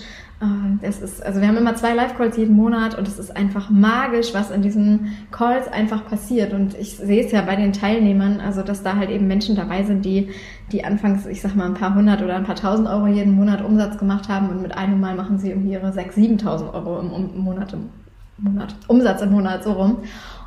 das 0.81 1.01
ist, 1.01 1.25
also 1.25 1.41
wir 1.41 1.47
haben 1.47 1.57
immer 1.57 1.77
zwei 1.77 1.95
Live-Calls 1.95 2.37
jeden 2.37 2.57
Monat 2.57 2.99
und 2.99 3.07
es 3.07 3.19
ist 3.19 3.37
einfach 3.37 3.71
magisch, 3.71 4.35
was 4.35 4.51
in 4.51 4.61
diesen 4.63 5.13
Calls 5.31 5.69
einfach 5.69 6.05
passiert. 6.07 6.53
Und 6.53 6.77
ich 6.77 6.97
sehe 6.97 7.25
es 7.25 7.31
ja 7.31 7.43
bei 7.43 7.55
den 7.55 7.73
Teilnehmern, 7.73 8.41
also 8.41 8.63
dass 8.63 8.83
da 8.83 8.97
halt 8.97 9.11
eben 9.11 9.29
Menschen 9.29 9.55
dabei 9.55 9.85
sind, 9.85 10.05
die, 10.05 10.31
die 10.73 10.85
anfangs, 10.85 11.27
ich 11.27 11.41
sag 11.41 11.55
mal, 11.55 11.67
ein 11.67 11.75
paar 11.75 11.95
hundert 11.95 12.23
oder 12.23 12.35
ein 12.35 12.43
paar 12.43 12.57
tausend 12.57 12.89
Euro 12.89 13.07
jeden 13.07 13.37
Monat 13.37 13.65
Umsatz 13.65 13.99
gemacht 13.99 14.29
haben 14.29 14.49
und 14.51 14.63
mit 14.63 14.77
einem 14.77 15.01
Mal 15.01 15.15
machen 15.15 15.39
sie 15.39 15.51
irgendwie 15.51 15.75
ihre 15.75 15.93
sechs, 15.93 16.17
siebentausend 16.17 16.75
Euro 16.75 16.99
im, 16.99 17.13
im 17.13 17.39
Monat, 17.39 17.73
im 17.75 17.91
Monat, 18.39 18.75
Umsatz 18.89 19.23
im 19.23 19.31
Monat 19.31 19.63
so 19.63 19.73
rum. 19.73 19.99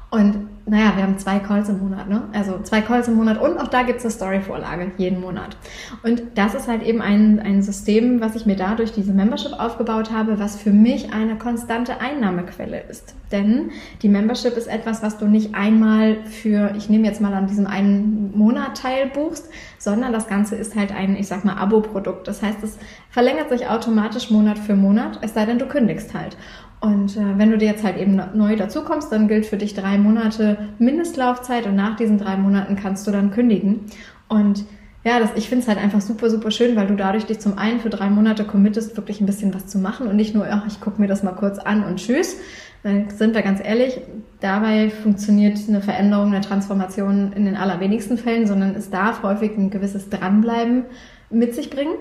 Und 0.10 0.48
naja, 0.68 0.94
wir 0.96 1.04
haben 1.04 1.20
zwei 1.20 1.38
Calls 1.38 1.70
im 1.70 1.80
Monat, 1.80 2.10
ne? 2.10 2.24
Also 2.34 2.60
zwei 2.64 2.82
Calls 2.82 3.08
im 3.08 3.14
Monat 3.14 3.40
und 3.40 3.60
auch 3.60 3.68
da 3.68 3.84
gibt's 3.84 4.04
eine 4.04 4.12
Story-Vorlage 4.12 4.92
jeden 4.98 5.22
Monat. 5.22 5.58
Und 6.02 6.24
das 6.34 6.56
ist 6.56 6.68
halt 6.68 6.82
eben 6.82 7.02
ein, 7.02 7.40
ein 7.40 7.62
System, 7.62 8.20
was 8.20 8.36
ich 8.36 8.48
mir 8.48 8.56
da 8.56 8.74
durch 8.74 8.92
diese 8.92 9.14
Membership 9.14 9.54
aufgebaut 9.54 10.12
habe, 10.12 10.40
was 10.40 10.56
für 10.60 10.72
mich 10.72 11.14
eine 11.14 11.38
konstante 11.38 12.02
Einnahmequelle 12.02 12.82
ist. 12.90 13.14
Denn 13.32 13.72
die 14.02 14.10
Membership 14.10 14.58
ist 14.58 14.66
etwas, 14.66 15.04
was 15.04 15.20
du 15.20 15.28
nicht 15.28 15.54
einmal 15.54 16.24
für, 16.26 16.74
ich 16.76 16.90
nehme 16.90 17.06
jetzt 17.06 17.22
mal 17.22 17.34
an 17.34 17.46
diesem 17.46 17.68
einen 17.68 18.36
Monat 18.36 18.78
teil 18.78 19.08
buchst, 19.14 19.48
sondern 19.78 20.14
das 20.14 20.28
Ganze 20.28 20.56
ist 20.56 20.76
halt 20.76 20.92
ein, 20.92 21.16
ich 21.16 21.28
sag 21.28 21.46
mal, 21.46 21.58
Abo-Produkt. 21.58 22.28
Das 22.28 22.42
heißt, 22.42 22.64
es 22.64 22.80
verlängert 23.12 23.50
sich 23.50 23.68
automatisch 23.68 24.32
Monat 24.32 24.58
für 24.58 24.76
Monat, 24.76 25.20
es 25.22 25.36
sei 25.36 25.46
denn, 25.46 25.60
du 25.60 25.68
kündigst 25.68 26.16
halt. 26.16 26.38
Und 26.86 27.18
äh, 27.18 27.38
wenn 27.38 27.50
du 27.50 27.58
dir 27.58 27.68
jetzt 27.68 27.84
halt 27.84 27.98
eben 27.98 28.22
neu 28.36 28.56
dazukommst, 28.56 29.12
dann 29.12 29.28
gilt 29.28 29.48
für 29.48 29.58
dich 29.58 29.74
drei 29.74 29.98
Monate 29.98 30.70
Mindestlaufzeit 30.78 31.66
und 31.66 31.76
nach 31.76 31.96
diesen 31.96 32.20
drei 32.20 32.38
Monaten 32.38 32.76
kannst 32.76 33.08
du 33.08 33.12
dann 33.12 33.32
kündigen. 33.32 33.86
Und 34.28 34.66
ja, 35.04 35.20
das, 35.20 35.32
ich 35.36 35.50
finde 35.50 35.64
es 35.64 35.68
halt 35.68 35.80
einfach 35.80 36.02
super, 36.02 36.30
super 36.30 36.52
schön, 36.52 36.76
weil 36.76 36.86
du 36.86 36.96
dadurch 36.96 37.26
dich 37.26 37.40
zum 37.40 37.58
einen 37.58 37.80
für 37.80 37.90
drei 37.90 38.12
Monate 38.12 38.44
committest, 38.44 38.96
wirklich 38.98 39.20
ein 39.20 39.26
bisschen 39.26 39.52
was 39.56 39.66
zu 39.66 39.80
machen 39.80 40.06
und 40.06 40.16
nicht 40.16 40.36
nur, 40.36 40.46
ach, 40.48 40.68
ich 40.68 40.80
gucke 40.80 41.02
mir 41.02 41.08
das 41.08 41.24
mal 41.24 41.32
kurz 41.32 41.58
an 41.58 41.84
und 41.84 41.98
tschüss. 41.98 42.38
Weil, 42.84 43.10
sind 43.10 43.34
wir 43.34 43.42
ganz 43.42 43.60
ehrlich, 43.64 44.00
dabei 44.42 44.92
funktioniert 44.92 45.58
eine 45.68 45.82
Veränderung, 45.82 46.28
eine 46.28 46.42
Transformation 46.42 47.34
in 47.34 47.46
den 47.46 47.56
allerwenigsten 47.56 48.20
Fällen, 48.20 48.46
sondern 48.46 48.76
es 48.76 48.92
darf 48.92 49.24
häufig 49.24 49.58
ein 49.58 49.72
gewisses 49.72 50.10
Dranbleiben 50.10 50.84
mit 51.32 51.56
sich 51.56 51.72
bringen. 51.72 51.96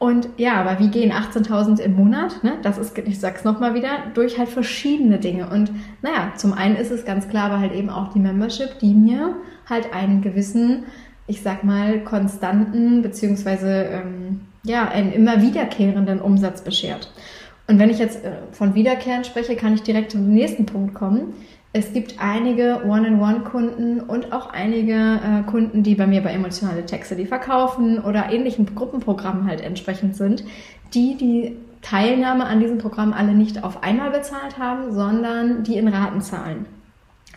Und 0.00 0.30
ja, 0.38 0.54
aber 0.54 0.78
wie 0.78 0.88
gehen 0.88 1.12
18.000 1.12 1.78
im 1.78 1.94
Monat? 1.94 2.42
Ne? 2.42 2.54
Das 2.62 2.78
ist, 2.78 2.96
ich 2.96 3.20
sag's 3.20 3.44
nochmal 3.44 3.74
wieder, 3.74 3.90
durch 4.14 4.38
halt 4.38 4.48
verschiedene 4.48 5.18
Dinge. 5.18 5.50
Und 5.50 5.70
naja, 6.00 6.32
zum 6.36 6.54
einen 6.54 6.76
ist 6.76 6.90
es 6.90 7.04
ganz 7.04 7.28
klar, 7.28 7.50
aber 7.50 7.60
halt 7.60 7.74
eben 7.74 7.90
auch 7.90 8.10
die 8.10 8.18
Membership, 8.18 8.78
die 8.78 8.94
mir 8.94 9.36
halt 9.68 9.92
einen 9.92 10.22
gewissen, 10.22 10.84
ich 11.26 11.42
sag 11.42 11.64
mal, 11.64 12.02
konstanten, 12.02 13.02
beziehungsweise 13.02 13.90
ähm, 13.92 14.40
ja, 14.62 14.88
einen 14.88 15.12
immer 15.12 15.42
wiederkehrenden 15.42 16.22
Umsatz 16.22 16.62
beschert. 16.62 17.12
Und 17.66 17.78
wenn 17.78 17.90
ich 17.90 17.98
jetzt 17.98 18.24
äh, 18.24 18.32
von 18.52 18.74
Wiederkehren 18.74 19.24
spreche, 19.24 19.54
kann 19.54 19.74
ich 19.74 19.82
direkt 19.82 20.12
zum 20.12 20.32
nächsten 20.32 20.64
Punkt 20.64 20.94
kommen. 20.94 21.34
Es 21.72 21.92
gibt 21.92 22.16
einige 22.18 22.82
One-in-One-Kunden 22.84 24.00
und 24.00 24.32
auch 24.32 24.50
einige 24.50 24.92
äh, 24.92 25.42
Kunden, 25.48 25.84
die 25.84 25.94
bei 25.94 26.08
mir 26.08 26.20
bei 26.20 26.32
emotionale 26.32 26.84
Texte, 26.84 27.14
die 27.14 27.26
verkaufen 27.26 28.00
oder 28.00 28.32
ähnlichen 28.32 28.74
Gruppenprogrammen 28.74 29.46
halt 29.46 29.60
entsprechend 29.60 30.16
sind, 30.16 30.44
die 30.94 31.16
die 31.16 31.56
Teilnahme 31.80 32.46
an 32.46 32.58
diesem 32.58 32.78
Programm 32.78 33.12
alle 33.12 33.34
nicht 33.34 33.62
auf 33.62 33.84
einmal 33.84 34.10
bezahlt 34.10 34.58
haben, 34.58 34.92
sondern 34.92 35.62
die 35.62 35.76
in 35.76 35.86
Raten 35.86 36.20
zahlen. 36.20 36.66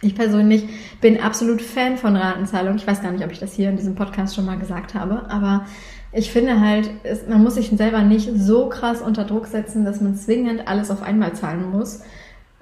Ich 0.02 0.16
persönlich 0.16 0.68
bin 1.00 1.22
absolut 1.22 1.62
Fan 1.62 1.98
von 1.98 2.16
Ratenzahlung. 2.16 2.76
Ich 2.76 2.88
weiß 2.88 3.04
gar 3.04 3.12
nicht, 3.12 3.24
ob 3.24 3.32
ich 3.32 3.40
das 3.40 3.54
hier 3.54 3.70
in 3.70 3.78
diesem 3.78 3.94
Podcast 3.94 4.36
schon 4.36 4.46
mal 4.46 4.58
gesagt 4.58 4.96
habe, 4.96 5.30
aber 5.30 5.66
ich 6.12 6.32
finde 6.32 6.60
halt, 6.60 6.90
man 7.30 7.44
muss 7.44 7.56
sich 7.56 7.70
selber 7.70 8.02
nicht 8.02 8.30
so 8.36 8.68
krass 8.68 9.02
unter 9.02 9.26
Druck 9.26 9.46
setzen, 9.46 9.86
dass 9.86 10.02
man 10.02 10.16
zwingend 10.16 10.68
alles 10.68 10.90
auf 10.90 11.04
einmal 11.04 11.34
zahlen 11.34 11.70
muss 11.72 12.02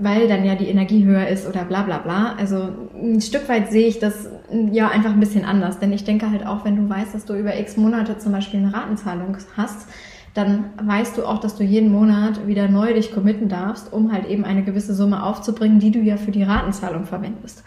weil 0.01 0.27
dann 0.27 0.43
ja 0.43 0.55
die 0.55 0.67
Energie 0.67 1.05
höher 1.05 1.27
ist 1.27 1.47
oder 1.47 1.63
bla 1.63 1.83
bla 1.83 1.99
bla. 1.99 2.35
Also 2.37 2.69
ein 2.95 3.21
Stück 3.21 3.47
weit 3.47 3.71
sehe 3.71 3.87
ich 3.87 3.99
das 3.99 4.29
ja 4.71 4.89
einfach 4.89 5.11
ein 5.11 5.19
bisschen 5.19 5.45
anders. 5.45 5.79
Denn 5.79 5.93
ich 5.93 6.03
denke 6.03 6.29
halt 6.29 6.45
auch, 6.45 6.65
wenn 6.65 6.75
du 6.75 6.89
weißt, 6.89 7.13
dass 7.13 7.25
du 7.25 7.35
über 7.35 7.57
x 7.59 7.77
Monate 7.77 8.17
zum 8.17 8.31
Beispiel 8.31 8.59
eine 8.59 8.73
Ratenzahlung 8.73 9.37
hast, 9.55 9.87
dann 10.33 10.65
weißt 10.81 11.17
du 11.17 11.25
auch, 11.25 11.39
dass 11.39 11.55
du 11.55 11.63
jeden 11.63 11.91
Monat 11.91 12.47
wieder 12.47 12.67
neu 12.67 12.93
dich 12.93 13.13
committen 13.13 13.49
darfst, 13.49 13.91
um 13.91 14.11
halt 14.11 14.27
eben 14.27 14.45
eine 14.45 14.63
gewisse 14.63 14.93
Summe 14.93 15.23
aufzubringen, 15.23 15.79
die 15.79 15.91
du 15.91 15.99
ja 15.99 16.17
für 16.17 16.31
die 16.31 16.43
Ratenzahlung 16.43 17.05
verwendest. 17.05 17.63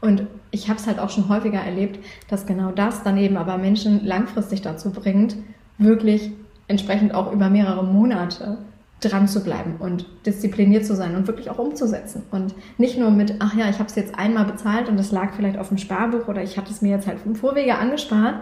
Und 0.00 0.26
ich 0.50 0.68
habe 0.68 0.78
es 0.78 0.86
halt 0.86 0.98
auch 0.98 1.10
schon 1.10 1.28
häufiger 1.28 1.60
erlebt, 1.60 1.98
dass 2.28 2.46
genau 2.46 2.70
das 2.70 3.02
dann 3.02 3.16
eben 3.16 3.36
aber 3.36 3.58
Menschen 3.58 4.04
langfristig 4.04 4.62
dazu 4.62 4.90
bringt, 4.90 5.36
wirklich 5.78 6.30
entsprechend 6.68 7.14
auch 7.14 7.32
über 7.32 7.50
mehrere 7.50 7.84
Monate 7.84 8.58
dran 9.08 9.28
zu 9.28 9.42
bleiben 9.42 9.76
und 9.78 10.06
diszipliniert 10.26 10.86
zu 10.86 10.94
sein 10.94 11.14
und 11.16 11.26
wirklich 11.26 11.50
auch 11.50 11.58
umzusetzen. 11.58 12.22
Und 12.30 12.54
nicht 12.78 12.98
nur 12.98 13.10
mit, 13.10 13.36
ach 13.40 13.54
ja, 13.54 13.68
ich 13.68 13.78
habe 13.78 13.88
es 13.88 13.94
jetzt 13.94 14.18
einmal 14.18 14.44
bezahlt 14.44 14.88
und 14.88 14.98
es 14.98 15.12
lag 15.12 15.34
vielleicht 15.34 15.58
auf 15.58 15.68
dem 15.68 15.78
Sparbuch 15.78 16.28
oder 16.28 16.42
ich 16.42 16.56
hatte 16.56 16.72
es 16.72 16.82
mir 16.82 16.90
jetzt 16.90 17.06
halt 17.06 17.20
vom 17.20 17.34
Vorwege 17.34 17.78
angespart 17.78 18.36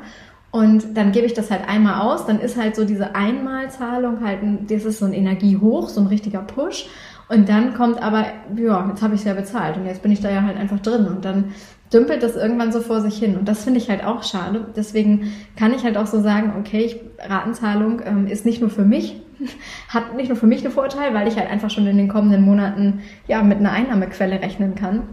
und 0.52 0.98
dann 0.98 1.12
gebe 1.12 1.24
ich 1.24 1.32
das 1.32 1.50
halt 1.50 1.66
einmal 1.66 2.02
aus, 2.02 2.26
dann 2.26 2.38
ist 2.38 2.58
halt 2.58 2.76
so 2.76 2.84
diese 2.84 3.14
Einmalzahlung 3.14 4.22
halt, 4.22 4.42
ein, 4.42 4.66
das 4.66 4.84
ist 4.84 4.98
so 4.98 5.06
ein 5.06 5.14
Energiehoch, 5.14 5.88
so 5.88 6.02
ein 6.02 6.06
richtiger 6.06 6.42
Push. 6.42 6.88
Und 7.30 7.48
dann 7.48 7.72
kommt 7.72 8.02
aber, 8.02 8.26
ja, 8.54 8.86
jetzt 8.90 9.00
habe 9.00 9.14
ich 9.14 9.20
es 9.20 9.26
ja 9.26 9.32
bezahlt 9.32 9.78
und 9.78 9.86
jetzt 9.86 10.02
bin 10.02 10.12
ich 10.12 10.20
da 10.20 10.30
ja 10.30 10.42
halt 10.42 10.58
einfach 10.58 10.80
drin 10.80 11.06
und 11.06 11.24
dann 11.24 11.52
dümpelt 11.90 12.22
das 12.22 12.36
irgendwann 12.36 12.70
so 12.70 12.82
vor 12.82 13.00
sich 13.00 13.16
hin. 13.16 13.38
Und 13.38 13.48
das 13.48 13.64
finde 13.64 13.78
ich 13.78 13.88
halt 13.88 14.04
auch 14.04 14.22
schade. 14.22 14.66
Deswegen 14.76 15.32
kann 15.56 15.72
ich 15.72 15.84
halt 15.84 15.96
auch 15.96 16.06
so 16.06 16.20
sagen, 16.20 16.52
okay, 16.60 16.84
ich, 16.84 17.00
Ratenzahlung 17.26 18.02
ähm, 18.04 18.26
ist 18.26 18.44
nicht 18.44 18.60
nur 18.60 18.68
für 18.68 18.84
mich, 18.84 19.22
hat 19.88 20.14
nicht 20.16 20.28
nur 20.28 20.36
für 20.36 20.46
mich 20.46 20.64
einen 20.64 20.72
Vorteil, 20.72 21.14
weil 21.14 21.28
ich 21.28 21.36
halt 21.36 21.50
einfach 21.50 21.70
schon 21.70 21.86
in 21.86 21.96
den 21.96 22.08
kommenden 22.08 22.42
Monaten 22.42 23.00
ja 23.26 23.42
mit 23.42 23.58
einer 23.58 23.72
Einnahmequelle 23.72 24.40
rechnen 24.40 24.74
kann, 24.74 25.04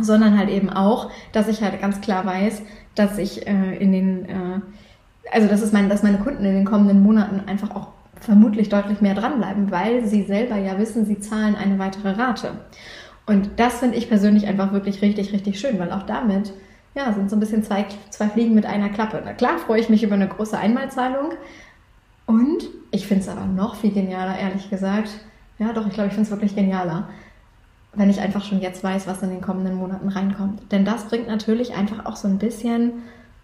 sondern 0.00 0.38
halt 0.38 0.50
eben 0.50 0.70
auch, 0.70 1.10
dass 1.32 1.48
ich 1.48 1.62
halt 1.62 1.80
ganz 1.80 2.00
klar 2.00 2.24
weiß, 2.26 2.62
dass 2.94 3.18
ich 3.18 3.46
äh, 3.46 3.76
in 3.76 3.92
den, 3.92 4.28
äh, 4.28 4.60
also 5.32 5.48
das 5.48 5.62
ist 5.62 5.72
mein, 5.72 5.88
dass 5.88 6.02
meine 6.02 6.18
Kunden 6.18 6.44
in 6.44 6.54
den 6.54 6.64
kommenden 6.64 7.02
Monaten 7.02 7.48
einfach 7.48 7.74
auch 7.74 7.88
vermutlich 8.20 8.68
deutlich 8.68 9.00
mehr 9.00 9.14
dranbleiben, 9.14 9.70
weil 9.70 10.06
sie 10.06 10.22
selber 10.22 10.56
ja 10.56 10.78
wissen, 10.78 11.04
sie 11.04 11.20
zahlen 11.20 11.54
eine 11.54 11.78
weitere 11.78 12.10
Rate. 12.10 12.52
Und 13.26 13.50
das 13.56 13.80
finde 13.80 13.96
ich 13.96 14.08
persönlich 14.08 14.46
einfach 14.46 14.72
wirklich 14.72 15.02
richtig, 15.02 15.32
richtig 15.32 15.58
schön, 15.58 15.78
weil 15.78 15.92
auch 15.92 16.04
damit, 16.04 16.52
ja, 16.94 17.12
sind 17.12 17.28
so 17.28 17.36
ein 17.36 17.40
bisschen 17.40 17.62
zwei, 17.62 17.84
zwei 18.10 18.28
Fliegen 18.28 18.54
mit 18.54 18.64
einer 18.64 18.88
Klappe. 18.88 19.20
Na 19.24 19.32
klar 19.32 19.58
freue 19.58 19.80
ich 19.80 19.88
mich 19.88 20.02
über 20.02 20.14
eine 20.14 20.28
große 20.28 20.56
Einmalzahlung. 20.56 21.32
Und 22.26 22.68
ich 22.90 23.06
finde 23.06 23.22
es 23.22 23.28
aber 23.28 23.46
noch 23.46 23.76
viel 23.76 23.92
genialer, 23.92 24.38
ehrlich 24.38 24.68
gesagt. 24.68 25.10
Ja, 25.58 25.72
doch, 25.72 25.86
ich 25.86 25.94
glaube, 25.94 26.08
ich 26.08 26.14
finde 26.14 26.26
es 26.26 26.30
wirklich 26.30 26.54
genialer, 26.54 27.08
wenn 27.94 28.10
ich 28.10 28.20
einfach 28.20 28.44
schon 28.44 28.60
jetzt 28.60 28.84
weiß, 28.84 29.06
was 29.06 29.22
in 29.22 29.30
den 29.30 29.40
kommenden 29.40 29.76
Monaten 29.76 30.08
reinkommt. 30.08 30.60
Denn 30.70 30.84
das 30.84 31.04
bringt 31.04 31.28
natürlich 31.28 31.74
einfach 31.74 32.04
auch 32.04 32.16
so 32.16 32.28
ein 32.28 32.38
bisschen, 32.38 32.92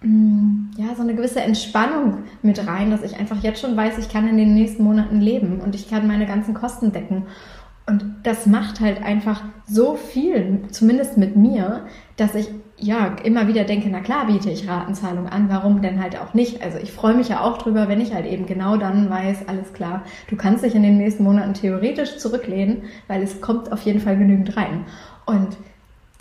mm, 0.02 0.72
ja, 0.76 0.94
so 0.94 1.02
eine 1.02 1.14
gewisse 1.14 1.40
Entspannung 1.40 2.24
mit 2.42 2.66
rein, 2.66 2.90
dass 2.90 3.02
ich 3.02 3.16
einfach 3.16 3.42
jetzt 3.42 3.60
schon 3.60 3.76
weiß, 3.76 3.98
ich 3.98 4.10
kann 4.10 4.28
in 4.28 4.36
den 4.36 4.54
nächsten 4.54 4.82
Monaten 4.82 5.20
leben 5.20 5.60
und 5.60 5.74
ich 5.74 5.88
kann 5.88 6.06
meine 6.06 6.26
ganzen 6.26 6.54
Kosten 6.54 6.92
decken. 6.92 7.24
Und 7.86 8.04
das 8.24 8.46
macht 8.46 8.80
halt 8.80 9.02
einfach 9.02 9.42
so 9.66 9.96
viel, 9.96 10.60
zumindest 10.70 11.16
mit 11.16 11.34
mir, 11.34 11.86
dass 12.16 12.34
ich 12.34 12.48
ja 12.82 13.16
immer 13.22 13.46
wieder 13.48 13.64
denke, 13.64 13.88
na 13.90 14.00
klar 14.00 14.26
biete 14.26 14.50
ich 14.50 14.68
Ratenzahlung 14.68 15.28
an, 15.28 15.48
warum 15.48 15.82
denn 15.82 16.02
halt 16.02 16.20
auch 16.20 16.34
nicht? 16.34 16.62
Also 16.62 16.78
ich 16.78 16.92
freue 16.92 17.14
mich 17.14 17.28
ja 17.28 17.40
auch 17.40 17.58
drüber, 17.58 17.88
wenn 17.88 18.00
ich 18.00 18.12
halt 18.12 18.26
eben 18.26 18.46
genau 18.46 18.76
dann 18.76 19.08
weiß, 19.08 19.48
alles 19.48 19.72
klar, 19.72 20.02
du 20.28 20.36
kannst 20.36 20.64
dich 20.64 20.74
in 20.74 20.82
den 20.82 20.98
nächsten 20.98 21.22
Monaten 21.22 21.54
theoretisch 21.54 22.18
zurücklehnen, 22.18 22.82
weil 23.06 23.22
es 23.22 23.40
kommt 23.40 23.72
auf 23.72 23.82
jeden 23.82 24.00
Fall 24.00 24.16
genügend 24.18 24.56
rein. 24.56 24.84
Und 25.26 25.56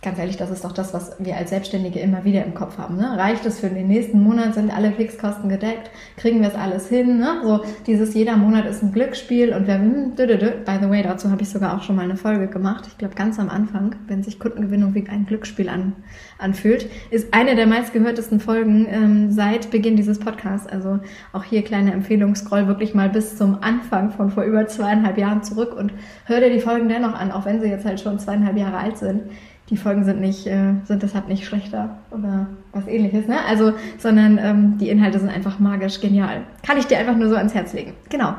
ganz 0.01 0.17
ehrlich, 0.17 0.35
das 0.35 0.49
ist 0.49 0.65
doch 0.65 0.71
das, 0.71 0.95
was 0.95 1.15
wir 1.19 1.37
als 1.37 1.51
Selbstständige 1.51 1.99
immer 1.99 2.23
wieder 2.23 2.43
im 2.43 2.55
Kopf 2.55 2.79
haben. 2.79 2.97
Ne? 2.97 3.17
Reicht 3.17 3.45
es 3.45 3.59
für 3.59 3.69
den 3.69 3.87
nächsten 3.87 4.19
Monat? 4.19 4.55
Sind 4.55 4.75
alle 4.75 4.91
Fixkosten 4.91 5.47
gedeckt? 5.47 5.91
Kriegen 6.17 6.41
wir 6.41 6.47
es 6.47 6.55
alles 6.55 6.89
hin? 6.89 7.19
Ne? 7.19 7.41
So 7.43 7.61
dieses 7.85 8.15
jeder 8.15 8.35
Monat 8.35 8.65
ist 8.65 8.81
ein 8.81 8.93
Glücksspiel 8.93 9.53
und 9.53 9.67
wer, 9.67 9.75
hm, 9.75 10.15
by 10.15 10.79
the 10.81 10.89
way, 10.89 11.03
dazu 11.03 11.29
habe 11.29 11.43
ich 11.43 11.49
sogar 11.49 11.77
auch 11.77 11.83
schon 11.83 11.95
mal 11.95 12.05
eine 12.05 12.17
Folge 12.17 12.47
gemacht. 12.47 12.85
Ich 12.87 12.97
glaube 12.97 13.13
ganz 13.13 13.37
am 13.37 13.49
Anfang, 13.49 13.95
wenn 14.07 14.23
sich 14.23 14.39
Kundengewinnung 14.39 14.95
wie 14.95 15.07
ein 15.07 15.27
Glücksspiel 15.27 15.69
an, 15.69 15.93
anfühlt, 16.39 16.89
ist 17.11 17.31
eine 17.35 17.55
der 17.55 17.67
meistgehörtesten 17.67 18.39
Folgen 18.39 18.87
ähm, 18.89 19.31
seit 19.31 19.69
Beginn 19.69 19.97
dieses 19.97 20.17
Podcasts. 20.17 20.65
Also 20.65 20.99
auch 21.31 21.43
hier 21.43 21.61
kleine 21.61 21.93
Empfehlung, 21.93 22.33
scroll 22.33 22.65
wirklich 22.65 22.95
mal 22.95 23.09
bis 23.09 23.37
zum 23.37 23.61
Anfang 23.61 24.09
von 24.09 24.31
vor 24.31 24.43
über 24.43 24.65
zweieinhalb 24.65 25.19
Jahren 25.19 25.43
zurück 25.43 25.75
und 25.77 25.93
hör 26.25 26.39
dir 26.39 26.49
die 26.49 26.59
Folgen 26.59 26.89
dennoch 26.89 27.13
an, 27.13 27.31
auch 27.31 27.45
wenn 27.45 27.61
sie 27.61 27.67
jetzt 27.67 27.85
halt 27.85 27.99
schon 27.99 28.17
zweieinhalb 28.17 28.57
Jahre 28.57 28.77
alt 28.77 28.97
sind 28.97 29.25
die 29.71 29.77
Folgen 29.77 30.03
sind 30.03 30.19
nicht, 30.19 30.45
äh, 30.45 30.73
sind 30.83 31.01
deshalb 31.01 31.29
nicht 31.29 31.45
schlechter 31.45 31.97
oder 32.11 32.47
was 32.73 32.87
ähnliches, 32.87 33.27
ne? 33.27 33.37
Also, 33.47 33.73
sondern 33.97 34.37
ähm, 34.37 34.77
die 34.77 34.89
Inhalte 34.89 35.17
sind 35.17 35.29
einfach 35.29 35.59
magisch 35.59 36.01
genial. 36.01 36.41
Kann 36.61 36.77
ich 36.77 36.85
dir 36.87 36.99
einfach 36.99 37.15
nur 37.15 37.29
so 37.29 37.35
ans 37.35 37.55
Herz 37.55 37.73
legen. 37.73 37.93
Genau. 38.09 38.35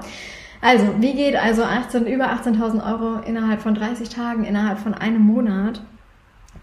Also, 0.60 0.84
wie 1.00 1.14
geht 1.14 1.34
also 1.34 1.64
18, 1.64 2.06
über 2.06 2.26
18.000 2.26 2.86
Euro 2.86 3.20
innerhalb 3.26 3.62
von 3.62 3.74
30 3.74 4.10
Tagen, 4.10 4.44
innerhalb 4.44 4.78
von 4.78 4.94
einem 4.94 5.22
Monat? 5.22 5.80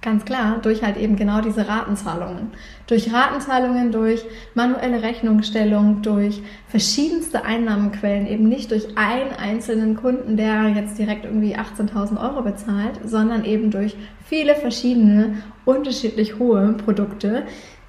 Ganz 0.01 0.23
klar, 0.23 0.59
durch 0.61 0.81
halt 0.81 0.95
eben 0.95 1.17
genau 1.17 1.41
diese 1.41 1.67
Ratenzahlungen. 1.67 2.51
Durch 2.87 3.11
Ratenzahlungen, 3.11 3.91
durch 3.91 4.23
manuelle 4.53 5.03
Rechnungsstellung, 5.03 6.01
durch 6.01 6.41
verschiedenste 6.69 7.43
Einnahmenquellen, 7.43 8.25
eben 8.25 8.47
nicht 8.47 8.71
durch 8.71 8.97
einen 8.97 9.33
einzelnen 9.33 9.97
Kunden, 9.97 10.37
der 10.37 10.69
jetzt 10.69 10.97
direkt 10.97 11.25
irgendwie 11.25 11.57
18.000 11.57 12.17
Euro 12.17 12.43
bezahlt, 12.43 13.01
sondern 13.03 13.43
eben 13.43 13.71
durch 13.71 13.97
viele 14.23 14.55
verschiedene, 14.55 15.43
unterschiedlich 15.65 16.39
hohe 16.39 16.73
Produkte, 16.73 17.43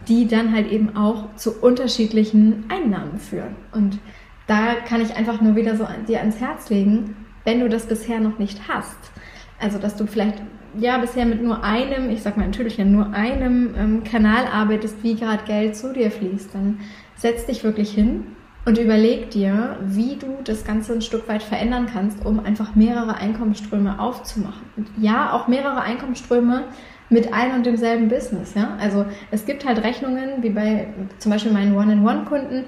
die 0.08 0.26
dann 0.26 0.52
halt 0.52 0.72
eben 0.72 0.96
auch 0.96 1.36
zu 1.36 1.60
unterschiedlichen 1.60 2.64
Einnahmen 2.68 3.18
führen. 3.18 3.54
Und 3.70 4.00
da 4.48 4.74
kann 4.74 5.00
ich 5.00 5.14
einfach 5.14 5.40
nur 5.40 5.54
wieder 5.54 5.76
so 5.76 5.86
dir 6.08 6.18
ans 6.18 6.40
Herz 6.40 6.70
legen, 6.70 7.14
wenn 7.44 7.60
du 7.60 7.68
das 7.68 7.86
bisher 7.86 8.18
noch 8.18 8.40
nicht 8.40 8.66
hast. 8.66 8.98
Also, 9.60 9.78
dass 9.78 9.94
du 9.94 10.06
vielleicht 10.06 10.42
ja 10.78 10.98
bisher 10.98 11.26
mit 11.26 11.42
nur 11.42 11.64
einem, 11.64 12.10
ich 12.10 12.22
sag 12.22 12.36
mal 12.36 12.46
natürlich 12.46 12.76
ja 12.76 12.84
nur 12.84 13.12
einem 13.12 13.74
ähm, 13.76 14.04
Kanal 14.04 14.46
arbeitest, 14.46 15.02
wie 15.02 15.14
gerade 15.14 15.44
Geld 15.44 15.76
zu 15.76 15.92
dir 15.92 16.10
fließt, 16.10 16.54
dann 16.54 16.80
setz 17.16 17.46
dich 17.46 17.64
wirklich 17.64 17.90
hin 17.90 18.26
und 18.64 18.78
überleg 18.78 19.30
dir, 19.30 19.78
wie 19.82 20.16
du 20.16 20.38
das 20.44 20.64
Ganze 20.64 20.92
ein 20.92 21.02
Stück 21.02 21.28
weit 21.28 21.42
verändern 21.42 21.86
kannst, 21.92 22.24
um 22.24 22.44
einfach 22.44 22.74
mehrere 22.74 23.14
Einkommensströme 23.14 23.98
aufzumachen. 23.98 24.62
Und 24.76 24.88
ja, 24.98 25.32
auch 25.32 25.48
mehrere 25.48 25.80
Einkommensströme 25.80 26.64
mit 27.08 27.32
ein 27.32 27.54
und 27.54 27.66
demselben 27.66 28.08
Business. 28.08 28.54
Ja? 28.54 28.76
Also 28.80 29.06
es 29.30 29.46
gibt 29.46 29.66
halt 29.66 29.82
Rechnungen, 29.82 30.42
wie 30.42 30.50
bei 30.50 30.88
zum 31.18 31.32
Beispiel 31.32 31.52
meinen 31.52 31.76
One-in-One-Kunden, 31.76 32.66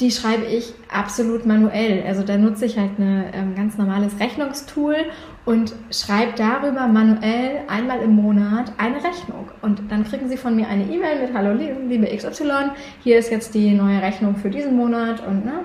die 0.00 0.10
schreibe 0.12 0.44
ich 0.44 0.74
absolut 0.92 1.44
manuell. 1.44 2.04
Also 2.06 2.22
da 2.22 2.36
nutze 2.36 2.66
ich 2.66 2.78
halt 2.78 2.98
ein 2.98 3.24
ähm, 3.32 3.54
ganz 3.56 3.76
normales 3.78 4.20
Rechnungstool 4.20 4.96
und 5.44 5.74
schreibe 5.90 6.32
darüber 6.36 6.86
manuell 6.86 7.62
einmal 7.68 8.00
im 8.00 8.14
Monat 8.14 8.72
eine 8.78 8.96
Rechnung. 8.96 9.50
Und 9.60 9.82
dann 9.90 10.04
kriegen 10.04 10.28
Sie 10.28 10.36
von 10.36 10.54
mir 10.54 10.68
eine 10.68 10.84
E-Mail 10.84 11.22
mit 11.22 11.34
Hallo 11.34 11.52
liebe 11.52 12.06
XY, 12.06 12.70
hier 13.02 13.18
ist 13.18 13.30
jetzt 13.30 13.54
die 13.54 13.72
neue 13.72 14.00
Rechnung 14.00 14.36
für 14.36 14.50
diesen 14.50 14.76
Monat 14.76 15.26
und 15.26 15.44
ne, 15.44 15.64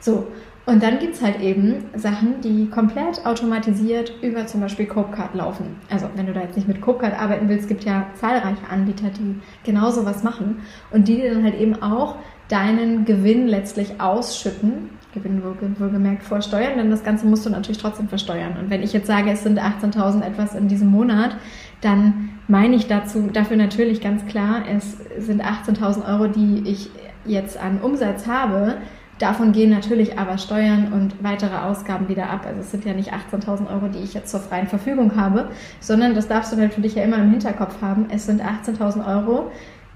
so. 0.00 0.26
Und 0.66 0.82
dann 0.82 0.98
gibt's 0.98 1.22
halt 1.22 1.40
eben 1.40 1.86
Sachen, 1.96 2.42
die 2.42 2.68
komplett 2.68 3.24
automatisiert 3.24 4.12
über 4.22 4.46
zum 4.46 4.60
Beispiel 4.60 4.86
Copecard 4.86 5.34
laufen. 5.34 5.76
Also 5.90 6.08
wenn 6.14 6.26
du 6.26 6.32
da 6.32 6.42
jetzt 6.42 6.54
nicht 6.54 6.68
mit 6.68 6.80
Copecard 6.80 7.18
arbeiten 7.18 7.48
willst, 7.48 7.66
gibt 7.66 7.84
ja 7.84 8.06
zahlreiche 8.14 8.68
Anbieter, 8.70 9.08
die 9.08 9.40
genau 9.64 9.90
sowas 9.90 10.22
machen 10.22 10.60
und 10.92 11.08
die 11.08 11.22
dann 11.22 11.42
halt 11.42 11.58
eben 11.58 11.82
auch 11.82 12.16
deinen 12.50 13.04
Gewinn 13.04 13.46
letztlich 13.46 14.00
ausschütten. 14.00 14.90
Gewinn 15.12 15.42
wohlgemerkt 15.42 16.22
vor 16.22 16.40
Steuern, 16.40 16.76
denn 16.76 16.90
das 16.90 17.02
Ganze 17.02 17.26
musst 17.26 17.44
du 17.44 17.50
natürlich 17.50 17.78
trotzdem 17.78 18.08
versteuern. 18.08 18.56
Und 18.60 18.70
wenn 18.70 18.82
ich 18.82 18.92
jetzt 18.92 19.08
sage, 19.08 19.30
es 19.30 19.42
sind 19.42 19.58
18.000 19.58 20.22
etwas 20.22 20.54
in 20.54 20.68
diesem 20.68 20.88
Monat, 20.88 21.36
dann 21.80 22.30
meine 22.46 22.76
ich 22.76 22.86
dazu, 22.86 23.28
dafür 23.32 23.56
natürlich 23.56 24.00
ganz 24.00 24.24
klar, 24.26 24.62
es 24.68 24.98
sind 25.18 25.42
18.000 25.42 26.06
Euro, 26.08 26.28
die 26.28 26.62
ich 26.68 26.90
jetzt 27.24 27.60
an 27.60 27.80
Umsatz 27.80 28.28
habe. 28.28 28.76
Davon 29.18 29.50
gehen 29.52 29.70
natürlich 29.70 30.16
aber 30.16 30.38
Steuern 30.38 30.92
und 30.92 31.22
weitere 31.22 31.56
Ausgaben 31.56 32.08
wieder 32.08 32.30
ab. 32.30 32.46
Also 32.46 32.60
es 32.60 32.70
sind 32.70 32.84
ja 32.84 32.94
nicht 32.94 33.12
18.000 33.12 33.68
Euro, 33.68 33.88
die 33.88 33.98
ich 33.98 34.14
jetzt 34.14 34.30
zur 34.30 34.40
freien 34.40 34.68
Verfügung 34.68 35.16
habe, 35.16 35.50
sondern 35.80 36.14
das 36.14 36.28
darfst 36.28 36.52
du 36.52 36.56
natürlich 36.56 36.94
ja 36.94 37.02
immer 37.02 37.18
im 37.18 37.30
Hinterkopf 37.30 37.82
haben. 37.82 38.06
Es 38.10 38.26
sind 38.26 38.42
18.000 38.42 39.06
Euro, 39.06 39.50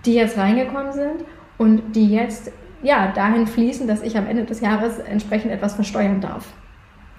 die 0.04 0.14
jetzt 0.14 0.36
reingekommen 0.36 0.92
sind 0.92 1.24
und 1.58 1.94
die 1.94 2.08
jetzt 2.08 2.52
ja 2.82 3.12
dahin 3.12 3.46
fließen, 3.46 3.86
dass 3.86 4.02
ich 4.02 4.16
am 4.16 4.26
Ende 4.26 4.44
des 4.44 4.60
Jahres 4.60 4.98
entsprechend 4.98 5.52
etwas 5.52 5.74
versteuern 5.74 6.20
darf. 6.20 6.52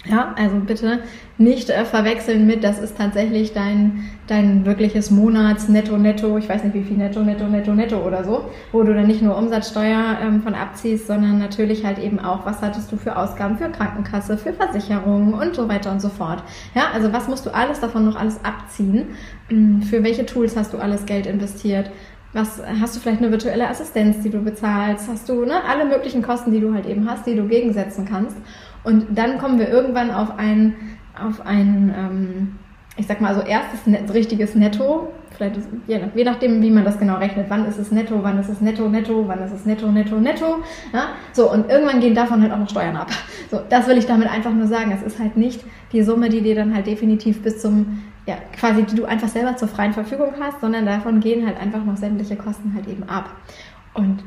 Ja, 0.08 0.36
also 0.38 0.58
bitte 0.58 1.00
nicht 1.40 1.72
äh, 1.72 1.84
verwechseln 1.84 2.46
mit, 2.46 2.64
das 2.64 2.80
ist 2.80 2.96
tatsächlich 2.96 3.54
dein, 3.54 4.06
dein 4.28 4.64
wirkliches 4.64 5.10
Monats 5.10 5.68
Netto, 5.68 5.98
ich 6.38 6.48
weiß 6.48 6.64
nicht 6.64 6.76
wie 6.76 6.84
viel 6.84 6.98
Netto, 6.98 7.22
Netto, 7.22 7.48
Netto, 7.48 7.74
Netto 7.74 7.98
oder 8.06 8.24
so, 8.24 8.46
wo 8.72 8.84
du 8.84 8.94
dann 8.94 9.08
nicht 9.08 9.24
nur 9.24 9.36
Umsatzsteuer 9.36 10.20
ähm, 10.22 10.44
von 10.44 10.54
abziehst, 10.54 11.08
sondern 11.08 11.40
natürlich 11.40 11.84
halt 11.86 11.98
eben 11.98 12.20
auch, 12.20 12.46
was 12.46 12.62
hattest 12.62 12.92
du 12.92 12.98
für 12.98 13.18
Ausgaben 13.18 13.58
für 13.58 13.70
Krankenkasse, 13.70 14.38
für 14.38 14.54
Versicherungen 14.54 15.34
und 15.34 15.56
so 15.56 15.68
weiter 15.68 15.92
und 15.92 16.02
so 16.02 16.10
fort. 16.10 16.44
Ja, 16.76 16.92
also 16.94 17.12
was 17.12 17.28
musst 17.28 17.46
du 17.48 17.54
alles 17.54 17.80
davon 17.80 18.06
noch 18.06 18.16
alles 18.16 18.40
abziehen? 18.46 19.16
Hm, 19.50 19.82
für 19.82 20.04
welche 20.04 20.28
Tools 20.28 20.56
hast 20.56 20.74
du 20.74 20.78
alles 20.78 21.08
Geld 21.08 21.26
investiert? 21.26 21.90
Was 22.36 22.62
hast 22.82 22.94
du 22.94 23.00
vielleicht 23.00 23.22
eine 23.22 23.32
virtuelle 23.32 23.70
Assistenz, 23.70 24.22
die 24.22 24.30
du 24.30 24.40
bezahlst? 24.40 25.08
Hast 25.08 25.30
du 25.30 25.46
ne, 25.46 25.64
alle 25.64 25.86
möglichen 25.86 26.22
Kosten, 26.22 26.52
die 26.52 26.60
du 26.60 26.74
halt 26.74 26.86
eben 26.86 27.10
hast, 27.10 27.26
die 27.26 27.34
du 27.34 27.48
gegensetzen 27.48 28.06
kannst? 28.06 28.36
Und 28.84 29.18
dann 29.18 29.38
kommen 29.38 29.58
wir 29.58 29.70
irgendwann 29.70 30.12
auf 30.12 30.38
ein, 30.38 30.76
auf 31.18 31.46
ein, 31.46 31.96
ähm, 31.98 32.56
ich 32.98 33.08
sag 33.08 33.22
mal, 33.22 33.30
also 33.30 33.40
erstes 33.40 33.88
net, 33.88 34.14
richtiges 34.14 34.54
Netto, 34.54 35.14
vielleicht 35.32 35.56
ist, 35.56 35.70
je, 35.88 36.02
je, 36.14 36.24
nachdem, 36.26 36.62
wie 36.62 36.72
man 36.72 36.84
das 36.84 37.00
genau 37.00 37.16
rechnet, 37.16 37.46
wann 37.48 37.66
ist 37.68 37.80
es 37.80 37.92
netto, 37.92 38.22
wann 38.22 38.38
ist 38.38 38.50
es 38.50 38.60
netto, 38.60 38.90
netto, 38.90 39.24
wann 39.28 39.40
ist 39.40 39.54
es 39.54 39.66
netto, 39.66 39.90
netto, 39.90 40.20
netto, 40.20 40.58
ja, 40.92 41.08
so, 41.32 41.50
und 41.50 41.70
irgendwann 41.70 42.02
gehen 42.02 42.16
davon 42.16 42.42
halt 42.42 42.52
auch 42.52 42.60
noch 42.60 42.70
Steuern 42.70 42.98
ab. 42.98 43.12
So, 43.50 43.62
das 43.70 43.88
will 43.88 43.98
ich 43.98 44.08
damit 44.08 44.30
einfach 44.30 44.52
nur 44.52 44.68
sagen. 44.68 44.92
Es 44.92 45.04
ist 45.04 45.20
halt 45.20 45.38
nicht 45.38 45.64
die 45.94 46.04
Summe, 46.04 46.28
die 46.28 46.42
dir 46.42 46.56
dann 46.56 46.76
halt 46.76 46.86
definitiv 46.86 47.44
bis 47.44 47.62
zum, 47.62 48.02
ja, 48.26 48.38
quasi, 48.58 48.84
die 48.84 48.96
du 48.96 49.06
einfach 49.06 49.28
selber 49.28 49.56
zur 49.56 49.68
freien 49.68 49.94
Verfügung 49.94 50.34
hast, 50.40 50.62
sondern 50.62 50.86
davon 50.86 51.20
gehen 51.20 51.46
halt 51.46 51.60
einfach 51.60 51.84
noch 51.84 51.98
sämtliche 51.98 52.36
Kosten 52.36 52.74
halt 52.74 52.88
eben 52.88 53.04
ab. 53.08 53.30
Und 53.94 54.24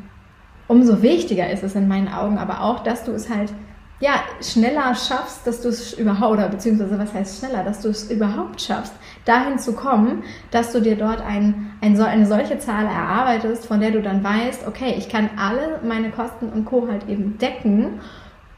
umso 0.68 1.02
wichtiger 1.02 1.50
ist 1.50 1.64
es 1.64 1.74
in 1.74 1.88
meinen 1.88 2.08
Augen 2.08 2.38
aber 2.38 2.62
auch, 2.62 2.82
dass 2.82 3.04
du 3.04 3.12
es 3.12 3.28
halt 3.28 3.52
ja, 4.00 4.22
schneller 4.40 4.94
schaffst, 4.94 5.44
dass 5.44 5.60
du 5.60 5.68
es 5.70 5.92
überhaupt, 5.92 6.32
oder 6.32 6.48
beziehungsweise 6.48 6.96
was 6.98 7.12
heißt 7.12 7.40
schneller, 7.40 7.64
dass 7.64 7.80
du 7.80 7.88
es 7.88 8.08
überhaupt 8.10 8.60
schaffst, 8.60 8.92
dahin 9.24 9.58
zu 9.58 9.72
kommen, 9.72 10.22
dass 10.52 10.72
du 10.72 10.80
dir 10.80 10.94
dort 10.94 11.20
ein, 11.20 11.72
ein, 11.80 12.00
eine 12.00 12.26
solche 12.26 12.58
Zahl 12.60 12.84
erarbeitest, 12.86 13.66
von 13.66 13.80
der 13.80 13.90
du 13.90 14.00
dann 14.00 14.22
weißt, 14.22 14.68
okay, 14.68 14.94
ich 14.96 15.08
kann 15.08 15.30
alle 15.36 15.80
meine 15.82 16.10
Kosten 16.10 16.48
und 16.48 16.64
Co. 16.64 16.86
halt 16.88 17.08
eben 17.08 17.38
decken, 17.38 18.00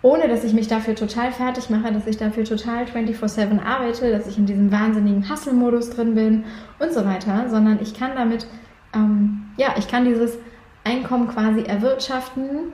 ohne 0.03 0.29
dass 0.29 0.45
ich 0.45 0.55
mich 0.55 0.69
dafür 0.69 0.95
total 0.95 1.33
fertig 1.33 1.69
mache, 1.69 1.93
dass 1.93 2.07
ich 2.07 2.17
dafür 2.17 2.45
total 2.45 2.85
24-7 2.85 3.63
arbeite, 3.63 4.11
dass 4.11 4.27
ich 4.27 4.39
in 4.39 4.47
diesem 4.47 4.73
wahnsinnigen 4.73 5.29
Hustle-Modus 5.31 5.91
drin 5.91 6.15
bin 6.15 6.45
und 6.79 6.93
so 6.93 7.05
weiter, 7.05 7.49
sondern 7.51 7.81
ich 7.83 7.99
kann 7.99 8.13
damit, 8.15 8.47
ähm, 8.95 9.43
ja, 9.57 9.75
ich 9.79 9.89
kann 9.89 10.05
dieses 10.05 10.39
Einkommen 10.85 11.29
quasi 11.29 11.63
erwirtschaften, 11.63 12.73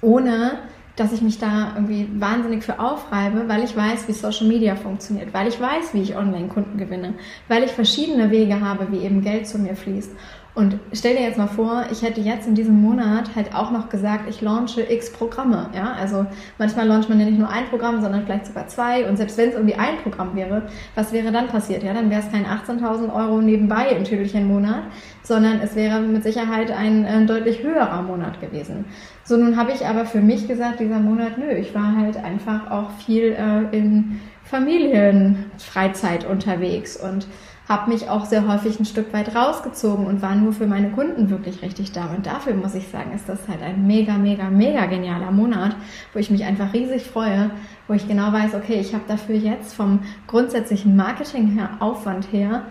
ohne 0.00 0.58
dass 0.96 1.12
ich 1.12 1.22
mich 1.22 1.38
da 1.38 1.72
irgendwie 1.76 2.08
wahnsinnig 2.20 2.64
für 2.64 2.78
aufreibe, 2.78 3.44
weil 3.48 3.62
ich 3.62 3.74
weiß, 3.74 4.08
wie 4.08 4.12
Social 4.12 4.46
Media 4.46 4.74
funktioniert, 4.74 5.32
weil 5.32 5.48
ich 5.48 5.58
weiß, 5.58 5.94
wie 5.94 6.02
ich 6.02 6.16
Online-Kunden 6.16 6.76
gewinne, 6.76 7.14
weil 7.48 7.62
ich 7.62 7.70
verschiedene 7.70 8.30
Wege 8.30 8.60
habe, 8.60 8.90
wie 8.90 8.98
eben 8.98 9.22
Geld 9.22 9.46
zu 9.46 9.58
mir 9.58 9.76
fließt. 9.76 10.10
Und 10.52 10.78
stell 10.92 11.14
dir 11.14 11.22
jetzt 11.22 11.38
mal 11.38 11.46
vor, 11.46 11.84
ich 11.92 12.02
hätte 12.02 12.20
jetzt 12.20 12.48
in 12.48 12.56
diesem 12.56 12.82
Monat 12.82 13.36
halt 13.36 13.54
auch 13.54 13.70
noch 13.70 13.88
gesagt, 13.88 14.28
ich 14.28 14.40
launche 14.40 14.82
x 14.82 15.12
Programme. 15.12 15.70
Ja, 15.74 15.92
also 15.92 16.26
manchmal 16.58 16.88
launcht 16.88 17.08
man 17.08 17.20
ja 17.20 17.26
nicht 17.26 17.38
nur 17.38 17.48
ein 17.48 17.66
Programm, 17.66 18.00
sondern 18.02 18.24
vielleicht 18.24 18.46
sogar 18.46 18.66
zwei. 18.66 19.08
Und 19.08 19.16
selbst 19.16 19.38
wenn 19.38 19.50
es 19.50 19.54
irgendwie 19.54 19.76
ein 19.76 19.98
Programm 20.02 20.34
wäre, 20.34 20.62
was 20.96 21.12
wäre 21.12 21.30
dann 21.30 21.46
passiert? 21.46 21.84
Ja, 21.84 21.94
dann 21.94 22.10
wäre 22.10 22.20
es 22.20 22.30
kein 22.32 22.46
18.000 22.46 23.14
Euro 23.14 23.40
nebenbei 23.40 23.90
im 23.90 24.02
tüdelchen 24.02 24.48
Monat, 24.48 24.82
sondern 25.22 25.60
es 25.60 25.76
wäre 25.76 26.00
mit 26.00 26.24
Sicherheit 26.24 26.72
ein 26.72 27.04
äh, 27.04 27.24
deutlich 27.26 27.62
höherer 27.62 28.02
Monat 28.02 28.40
gewesen. 28.40 28.86
So, 29.22 29.36
nun 29.36 29.56
habe 29.56 29.70
ich 29.70 29.86
aber 29.86 30.04
für 30.04 30.20
mich 30.20 30.48
gesagt, 30.48 30.80
dieser 30.80 30.98
Monat, 30.98 31.38
nö, 31.38 31.52
ich 31.52 31.72
war 31.74 31.96
halt 31.96 32.16
einfach 32.16 32.68
auch 32.72 32.90
viel 32.98 33.36
äh, 33.38 33.76
in 33.76 34.20
Familienfreizeit 34.50 36.26
unterwegs 36.26 36.96
und 36.96 37.26
habe 37.68 37.92
mich 37.92 38.08
auch 38.08 38.24
sehr 38.24 38.48
häufig 38.48 38.80
ein 38.80 38.84
Stück 38.84 39.12
weit 39.12 39.36
rausgezogen 39.36 40.04
und 40.06 40.22
war 40.22 40.34
nur 40.34 40.52
für 40.52 40.66
meine 40.66 40.90
Kunden 40.90 41.30
wirklich 41.30 41.62
richtig 41.62 41.92
da. 41.92 42.06
Und 42.06 42.26
dafür 42.26 42.54
muss 42.54 42.74
ich 42.74 42.88
sagen, 42.88 43.12
ist 43.14 43.28
das 43.28 43.46
halt 43.46 43.62
ein 43.62 43.86
mega, 43.86 44.14
mega, 44.14 44.50
mega 44.50 44.86
genialer 44.86 45.30
Monat, 45.30 45.76
wo 46.12 46.18
ich 46.18 46.30
mich 46.30 46.44
einfach 46.44 46.72
riesig 46.74 47.04
freue, 47.04 47.52
wo 47.86 47.94
ich 47.94 48.08
genau 48.08 48.32
weiß, 48.32 48.56
okay, 48.56 48.80
ich 48.80 48.92
habe 48.92 49.04
dafür 49.06 49.36
jetzt 49.36 49.74
vom 49.74 50.00
grundsätzlichen 50.26 50.96
Marketing 50.96 51.46
her, 51.52 51.70
Aufwand 51.78 52.32
her, 52.32 52.64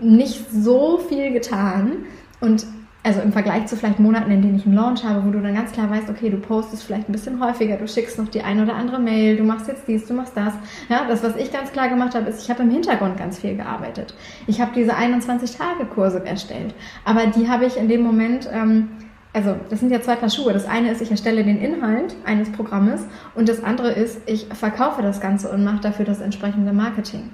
nicht 0.00 0.50
so 0.50 0.98
viel 0.98 1.32
getan 1.32 2.06
und 2.40 2.66
also 3.02 3.20
im 3.20 3.32
Vergleich 3.32 3.66
zu 3.66 3.76
vielleicht 3.76 3.98
Monaten, 3.98 4.30
in 4.30 4.42
denen 4.42 4.56
ich 4.56 4.66
einen 4.66 4.74
Launch 4.74 5.04
habe, 5.04 5.24
wo 5.24 5.30
du 5.30 5.40
dann 5.40 5.54
ganz 5.54 5.72
klar 5.72 5.88
weißt, 5.88 6.10
okay, 6.10 6.28
du 6.28 6.36
postest 6.36 6.82
vielleicht 6.82 7.08
ein 7.08 7.12
bisschen 7.12 7.42
häufiger, 7.42 7.76
du 7.76 7.88
schickst 7.88 8.18
noch 8.18 8.28
die 8.28 8.42
ein 8.42 8.62
oder 8.62 8.74
andere 8.74 8.98
Mail, 8.98 9.36
du 9.36 9.42
machst 9.42 9.68
jetzt 9.68 9.88
dies, 9.88 10.06
du 10.06 10.12
machst 10.12 10.36
das. 10.36 10.52
Ja, 10.88 11.06
das, 11.08 11.22
was 11.22 11.36
ich 11.36 11.50
ganz 11.50 11.72
klar 11.72 11.88
gemacht 11.88 12.14
habe, 12.14 12.28
ist, 12.28 12.42
ich 12.42 12.50
habe 12.50 12.62
im 12.62 12.70
Hintergrund 12.70 13.16
ganz 13.16 13.38
viel 13.38 13.56
gearbeitet. 13.56 14.14
Ich 14.46 14.60
habe 14.60 14.72
diese 14.74 14.94
21-Tage-Kurse 14.94 16.26
erstellt. 16.26 16.74
Aber 17.04 17.26
die 17.26 17.48
habe 17.48 17.64
ich 17.64 17.78
in 17.78 17.88
dem 17.88 18.02
Moment, 18.02 18.48
ähm, 18.52 18.88
also 19.32 19.56
das 19.70 19.80
sind 19.80 19.90
ja 19.90 20.02
zwei 20.02 20.16
Paar 20.16 20.28
Schuhe. 20.28 20.52
Das 20.52 20.66
eine 20.66 20.90
ist, 20.90 21.00
ich 21.00 21.10
erstelle 21.10 21.42
den 21.42 21.58
Inhalt 21.58 22.16
eines 22.26 22.52
Programmes 22.52 23.06
und 23.34 23.48
das 23.48 23.64
andere 23.64 23.92
ist, 23.92 24.20
ich 24.26 24.46
verkaufe 24.52 25.00
das 25.00 25.22
Ganze 25.22 25.48
und 25.48 25.64
mache 25.64 25.80
dafür 25.80 26.04
das 26.04 26.20
entsprechende 26.20 26.74
Marketing. 26.74 27.30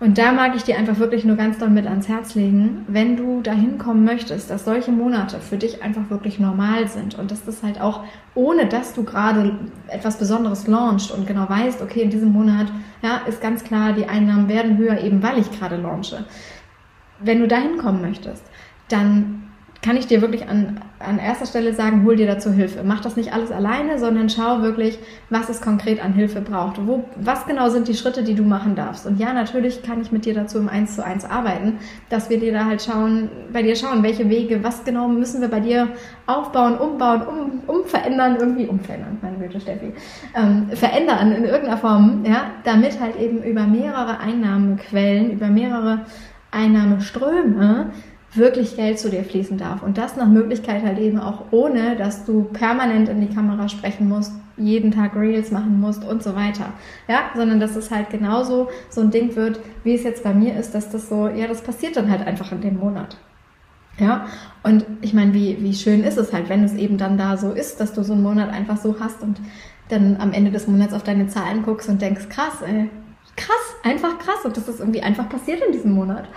Und 0.00 0.16
da 0.16 0.32
mag 0.32 0.56
ich 0.56 0.62
dir 0.62 0.78
einfach 0.78 0.98
wirklich 0.98 1.26
nur 1.26 1.36
ganz 1.36 1.58
doll 1.58 1.68
mit 1.68 1.86
ans 1.86 2.08
Herz 2.08 2.34
legen, 2.34 2.86
wenn 2.88 3.18
du 3.18 3.42
dahin 3.42 3.76
kommen 3.76 4.02
möchtest, 4.02 4.48
dass 4.48 4.64
solche 4.64 4.92
Monate 4.92 5.40
für 5.40 5.58
dich 5.58 5.82
einfach 5.82 6.08
wirklich 6.08 6.40
normal 6.40 6.88
sind 6.88 7.18
und 7.18 7.30
dass 7.30 7.44
das 7.44 7.62
halt 7.62 7.82
auch, 7.82 8.02
ohne 8.34 8.64
dass 8.66 8.94
du 8.94 9.04
gerade 9.04 9.58
etwas 9.88 10.16
Besonderes 10.18 10.66
launchst 10.66 11.10
und 11.10 11.26
genau 11.26 11.46
weißt, 11.46 11.82
okay, 11.82 12.00
in 12.00 12.08
diesem 12.08 12.32
Monat, 12.32 12.68
ja, 13.02 13.18
ist 13.28 13.42
ganz 13.42 13.62
klar, 13.62 13.92
die 13.92 14.06
Einnahmen 14.06 14.48
werden 14.48 14.78
höher, 14.78 14.98
eben 15.02 15.22
weil 15.22 15.38
ich 15.38 15.50
gerade 15.50 15.76
launche. 15.76 16.24
Wenn 17.18 17.40
du 17.40 17.46
dahin 17.46 17.76
kommen 17.76 18.00
möchtest, 18.00 18.44
dann 18.88 19.49
kann 19.82 19.96
ich 19.96 20.06
dir 20.06 20.20
wirklich 20.20 20.46
an, 20.46 20.80
an 20.98 21.18
erster 21.18 21.46
Stelle 21.46 21.72
sagen, 21.72 22.04
hol 22.04 22.14
dir 22.14 22.26
dazu 22.26 22.52
Hilfe. 22.52 22.82
Mach 22.84 23.00
das 23.00 23.16
nicht 23.16 23.32
alles 23.32 23.50
alleine, 23.50 23.98
sondern 23.98 24.28
schau 24.28 24.60
wirklich, 24.60 24.98
was 25.30 25.48
es 25.48 25.62
konkret 25.62 26.04
an 26.04 26.12
Hilfe 26.12 26.42
braucht. 26.42 26.86
Wo, 26.86 27.04
was 27.16 27.46
genau 27.46 27.70
sind 27.70 27.88
die 27.88 27.94
Schritte, 27.94 28.22
die 28.22 28.34
du 28.34 28.42
machen 28.42 28.74
darfst? 28.74 29.06
Und 29.06 29.18
ja, 29.18 29.32
natürlich 29.32 29.82
kann 29.82 30.02
ich 30.02 30.12
mit 30.12 30.26
dir 30.26 30.34
dazu 30.34 30.58
im 30.58 30.68
Eins 30.68 30.96
zu 30.96 31.04
eins 31.04 31.24
arbeiten, 31.24 31.78
dass 32.10 32.28
wir 32.28 32.38
dir 32.38 32.52
da 32.52 32.66
halt 32.66 32.82
schauen, 32.82 33.30
bei 33.52 33.62
dir 33.62 33.74
schauen, 33.74 34.02
welche 34.02 34.28
Wege, 34.28 34.62
was 34.62 34.84
genau 34.84 35.08
müssen 35.08 35.40
wir 35.40 35.48
bei 35.48 35.60
dir 35.60 35.88
aufbauen, 36.26 36.76
umbauen, 36.76 37.22
um, 37.22 37.60
umverändern, 37.66 38.36
irgendwie 38.38 38.66
umverändern, 38.66 39.16
meine 39.22 39.38
Güte, 39.38 39.60
Steffi, 39.60 39.94
ähm, 40.36 40.68
verändern 40.74 41.32
in 41.32 41.44
irgendeiner 41.44 41.78
Form, 41.78 42.22
ja, 42.26 42.50
damit 42.64 43.00
halt 43.00 43.16
eben 43.18 43.42
über 43.42 43.66
mehrere 43.66 44.18
Einnahmequellen, 44.18 45.30
über 45.30 45.46
mehrere 45.46 46.00
Einnahmeströme 46.50 47.92
wirklich 48.32 48.76
Geld 48.76 48.98
zu 48.98 49.10
dir 49.10 49.24
fließen 49.24 49.58
darf. 49.58 49.82
Und 49.82 49.98
das 49.98 50.16
nach 50.16 50.28
Möglichkeit 50.28 50.82
halt 50.82 50.98
eben 50.98 51.18
auch 51.18 51.46
ohne, 51.50 51.96
dass 51.96 52.24
du 52.24 52.44
permanent 52.44 53.08
in 53.08 53.20
die 53.20 53.34
Kamera 53.34 53.68
sprechen 53.68 54.08
musst, 54.08 54.32
jeden 54.56 54.92
Tag 54.92 55.16
Reels 55.16 55.50
machen 55.50 55.80
musst 55.80 56.04
und 56.04 56.22
so 56.22 56.36
weiter. 56.36 56.72
Ja, 57.08 57.30
sondern 57.34 57.60
dass 57.60 57.76
es 57.76 57.90
halt 57.90 58.10
genauso 58.10 58.68
so 58.88 59.00
ein 59.00 59.10
Ding 59.10 59.34
wird, 59.34 59.60
wie 59.84 59.94
es 59.94 60.04
jetzt 60.04 60.22
bei 60.22 60.34
mir 60.34 60.54
ist, 60.56 60.74
dass 60.74 60.90
das 60.90 61.08
so, 61.08 61.28
ja, 61.28 61.46
das 61.46 61.62
passiert 61.62 61.96
dann 61.96 62.10
halt 62.10 62.26
einfach 62.26 62.52
in 62.52 62.60
dem 62.60 62.78
Monat. 62.78 63.16
Ja, 63.98 64.26
und 64.62 64.86
ich 65.02 65.12
meine, 65.12 65.34
wie, 65.34 65.58
wie 65.60 65.74
schön 65.74 66.04
ist 66.04 66.16
es 66.16 66.32
halt, 66.32 66.48
wenn 66.48 66.64
es 66.64 66.74
eben 66.74 66.96
dann 66.96 67.18
da 67.18 67.36
so 67.36 67.50
ist, 67.50 67.80
dass 67.80 67.92
du 67.92 68.02
so 68.02 68.12
einen 68.12 68.22
Monat 68.22 68.50
einfach 68.50 68.76
so 68.78 68.96
hast 69.00 69.22
und 69.22 69.40
dann 69.88 70.16
am 70.20 70.32
Ende 70.32 70.50
des 70.50 70.68
Monats 70.68 70.94
auf 70.94 71.02
deine 71.02 71.26
Zahlen 71.26 71.62
guckst 71.62 71.88
und 71.88 72.00
denkst, 72.00 72.28
krass, 72.28 72.62
ey, 72.64 72.88
krass, 73.36 73.76
einfach 73.82 74.18
krass 74.18 74.44
und 74.44 74.56
das 74.56 74.68
ist 74.68 74.80
irgendwie 74.80 75.02
einfach 75.02 75.28
passiert 75.28 75.60
in 75.66 75.72
diesem 75.72 75.92
Monat 75.92 76.28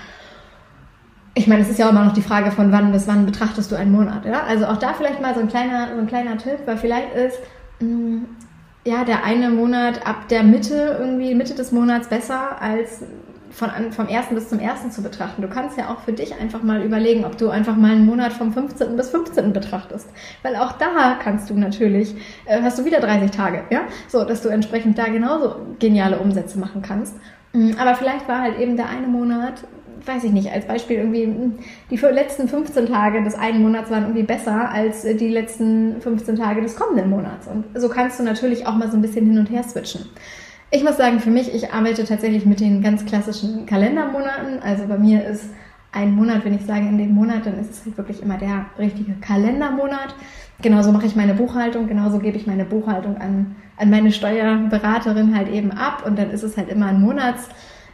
ich 1.35 1.47
meine, 1.47 1.61
es 1.61 1.69
ist 1.69 1.79
ja 1.79 1.87
auch 1.87 1.91
immer 1.91 2.05
noch 2.05 2.13
die 2.13 2.21
Frage 2.21 2.51
von 2.51 2.71
wann 2.71 2.91
bis 2.91 3.07
wann 3.07 3.25
betrachtest 3.25 3.71
du 3.71 3.75
einen 3.75 3.91
Monat, 3.91 4.25
ja? 4.25 4.43
Also 4.43 4.65
auch 4.65 4.77
da 4.77 4.93
vielleicht 4.93 5.21
mal 5.21 5.33
so 5.33 5.39
ein 5.39 5.47
kleiner, 5.47 5.89
so 5.93 5.99
ein 5.99 6.07
kleiner 6.07 6.37
Tipp, 6.37 6.59
weil 6.65 6.77
vielleicht 6.77 7.13
ist, 7.15 7.39
mh, 7.79 7.87
mm, 7.87 8.25
ja, 8.85 9.03
der 9.05 9.23
eine 9.23 9.49
Monat 9.49 10.05
ab 10.05 10.27
der 10.27 10.43
Mitte, 10.43 10.97
irgendwie 10.99 11.33
Mitte 11.35 11.55
des 11.55 11.71
Monats 11.71 12.09
besser 12.09 12.61
als 12.61 13.01
von, 13.53 13.69
vom 13.91 14.07
ersten 14.07 14.35
bis 14.35 14.49
zum 14.49 14.59
ersten 14.59 14.91
zu 14.91 15.01
betrachten. 15.01 15.41
Du 15.41 15.47
kannst 15.47 15.77
ja 15.77 15.89
auch 15.89 16.01
für 16.01 16.11
dich 16.11 16.35
einfach 16.39 16.63
mal 16.63 16.81
überlegen, 16.81 17.23
ob 17.23 17.37
du 17.37 17.49
einfach 17.49 17.75
mal 17.75 17.91
einen 17.91 18.05
Monat 18.05 18.33
vom 18.33 18.51
15. 18.51 18.97
bis 18.97 19.09
15. 19.11 19.53
betrachtest. 19.53 20.09
Weil 20.41 20.55
auch 20.55 20.73
da 20.73 21.17
kannst 21.21 21.49
du 21.49 21.57
natürlich, 21.57 22.15
äh, 22.45 22.61
hast 22.61 22.79
du 22.79 22.85
wieder 22.85 22.99
30 22.99 23.31
Tage, 23.31 23.63
ja? 23.69 23.81
So, 24.07 24.25
dass 24.25 24.41
du 24.41 24.49
entsprechend 24.49 24.97
da 24.97 25.05
genauso 25.05 25.55
geniale 25.79 26.19
Umsätze 26.19 26.59
machen 26.59 26.81
kannst. 26.81 27.15
Mm, 27.53 27.71
aber 27.77 27.95
vielleicht 27.95 28.27
war 28.27 28.41
halt 28.41 28.59
eben 28.59 28.75
der 28.75 28.89
eine 28.89 29.07
Monat 29.07 29.63
weiß 30.05 30.23
ich 30.25 30.31
nicht, 30.31 30.51
als 30.51 30.65
Beispiel 30.65 30.97
irgendwie, 30.97 31.23
hm, 31.23 31.53
die 31.89 31.95
letzten 31.97 32.47
15 32.47 32.87
Tage 32.87 33.23
des 33.23 33.35
einen 33.35 33.61
Monats 33.61 33.89
waren 33.89 34.03
irgendwie 34.03 34.23
besser 34.23 34.69
als 34.69 35.05
äh, 35.05 35.15
die 35.15 35.29
letzten 35.29 36.01
15 36.01 36.35
Tage 36.35 36.61
des 36.61 36.75
kommenden 36.75 37.09
Monats. 37.09 37.47
Und 37.47 37.65
so 37.75 37.89
kannst 37.89 38.19
du 38.19 38.23
natürlich 38.23 38.67
auch 38.67 38.75
mal 38.75 38.89
so 38.89 38.97
ein 38.97 39.01
bisschen 39.01 39.25
hin 39.25 39.37
und 39.37 39.49
her 39.49 39.63
switchen. 39.63 40.05
Ich 40.71 40.83
muss 40.83 40.97
sagen, 40.97 41.19
für 41.19 41.29
mich, 41.29 41.53
ich 41.53 41.71
arbeite 41.71 42.03
tatsächlich 42.03 42.45
mit 42.45 42.59
den 42.59 42.81
ganz 42.81 43.05
klassischen 43.05 43.65
Kalendermonaten. 43.65 44.59
Also 44.63 44.87
bei 44.87 44.97
mir 44.97 45.25
ist 45.25 45.49
ein 45.91 46.11
Monat, 46.15 46.43
wenn 46.43 46.55
ich 46.55 46.65
sage 46.65 46.87
in 46.87 46.97
dem 46.97 47.13
Monat, 47.13 47.45
dann 47.45 47.59
ist 47.59 47.71
es 47.71 47.85
halt 47.85 47.97
wirklich 47.97 48.23
immer 48.23 48.37
der 48.37 48.65
richtige 48.79 49.13
Kalendermonat. 49.13 50.15
Genauso 50.61 50.91
mache 50.91 51.05
ich 51.05 51.15
meine 51.15 51.35
Buchhaltung, 51.35 51.87
genauso 51.87 52.19
gebe 52.19 52.37
ich 52.37 52.47
meine 52.47 52.65
Buchhaltung 52.65 53.17
an, 53.17 53.55
an 53.77 53.89
meine 53.89 54.11
Steuerberaterin 54.11 55.35
halt 55.35 55.49
eben 55.49 55.71
ab 55.71 56.03
und 56.05 56.17
dann 56.17 56.31
ist 56.31 56.43
es 56.43 56.57
halt 56.57 56.69
immer 56.69 56.87
ein 56.87 57.01
Monats 57.01 57.49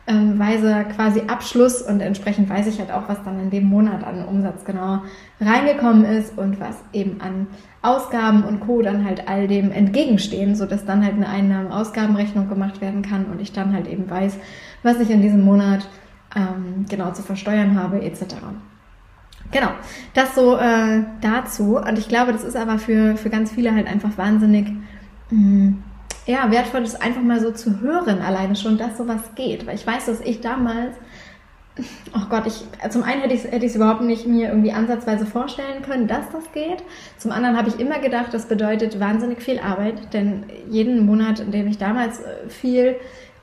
ähm, 0.09 0.39
Weise 0.39 0.85
quasi 0.95 1.21
Abschluss 1.27 1.83
und 1.83 2.01
entsprechend 2.01 2.49
weiß 2.49 2.65
ich 2.65 2.79
halt 2.79 2.91
auch, 2.91 3.07
was 3.07 3.23
dann 3.23 3.39
in 3.39 3.51
dem 3.51 3.65
Monat 3.65 4.03
an 4.03 4.25
Umsatz 4.25 4.65
genau 4.65 5.03
reingekommen 5.39 6.03
ist 6.03 6.35
und 6.35 6.59
was 6.59 6.75
eben 6.93 7.21
an 7.21 7.45
Ausgaben 7.83 8.43
und 8.43 8.59
Co. 8.59 8.81
dann 8.81 9.05
halt 9.05 9.27
all 9.27 9.47
dem 9.47 9.71
entgegenstehen, 9.71 10.55
sodass 10.55 10.83
dann 10.83 11.05
halt 11.05 11.13
eine 11.13 11.29
Einnahmen-Ausgabenrechnung 11.29 12.49
gemacht 12.49 12.81
werden 12.81 13.03
kann 13.03 13.25
und 13.25 13.39
ich 13.39 13.53
dann 13.53 13.71
halt 13.71 13.87
eben 13.87 14.09
weiß, 14.09 14.37
was 14.81 14.99
ich 14.99 15.11
in 15.11 15.21
diesem 15.21 15.41
Monat 15.45 15.87
ähm, 16.35 16.85
genau 16.89 17.11
zu 17.11 17.21
versteuern 17.21 17.79
habe 17.79 18.01
etc. 18.01 18.35
Genau, 19.51 19.69
das 20.15 20.33
so 20.33 20.57
äh, 20.57 21.03
dazu. 21.21 21.77
Und 21.77 21.99
ich 21.99 22.07
glaube, 22.07 22.33
das 22.33 22.43
ist 22.43 22.55
aber 22.55 22.79
für, 22.79 23.15
für 23.15 23.29
ganz 23.29 23.51
viele 23.51 23.73
halt 23.73 23.87
einfach 23.87 24.17
wahnsinnig 24.17 24.67
mh, 25.29 25.39
mm, 25.39 25.83
ja, 26.25 26.51
wertvoll 26.51 26.83
ist, 26.83 27.01
einfach 27.01 27.21
mal 27.21 27.39
so 27.39 27.51
zu 27.51 27.81
hören, 27.81 28.21
alleine 28.21 28.55
schon, 28.55 28.77
dass 28.77 28.97
sowas 28.97 29.21
geht. 29.35 29.65
Weil 29.65 29.75
ich 29.75 29.87
weiß, 29.87 30.05
dass 30.05 30.21
ich 30.21 30.41
damals, 30.41 30.95
oh 32.15 32.27
Gott, 32.29 32.45
ich, 32.45 32.63
zum 32.91 33.03
einen 33.03 33.21
hätte 33.21 33.33
ich 33.33 33.45
es 33.45 33.51
hätte 33.51 33.65
überhaupt 33.65 34.01
nicht 34.01 34.27
mir 34.27 34.49
irgendwie 34.49 34.71
ansatzweise 34.71 35.25
vorstellen 35.25 35.81
können, 35.81 36.07
dass 36.07 36.29
das 36.31 36.51
geht. 36.51 36.83
Zum 37.17 37.31
anderen 37.31 37.57
habe 37.57 37.69
ich 37.69 37.79
immer 37.79 37.99
gedacht, 37.99 38.33
das 38.33 38.47
bedeutet 38.47 38.99
wahnsinnig 38.99 39.41
viel 39.41 39.59
Arbeit, 39.59 40.13
denn 40.13 40.43
jeden 40.69 41.05
Monat, 41.05 41.39
in 41.39 41.51
dem 41.51 41.67
ich 41.67 41.77
damals 41.77 42.19
äh, 42.19 42.49
viel 42.49 42.95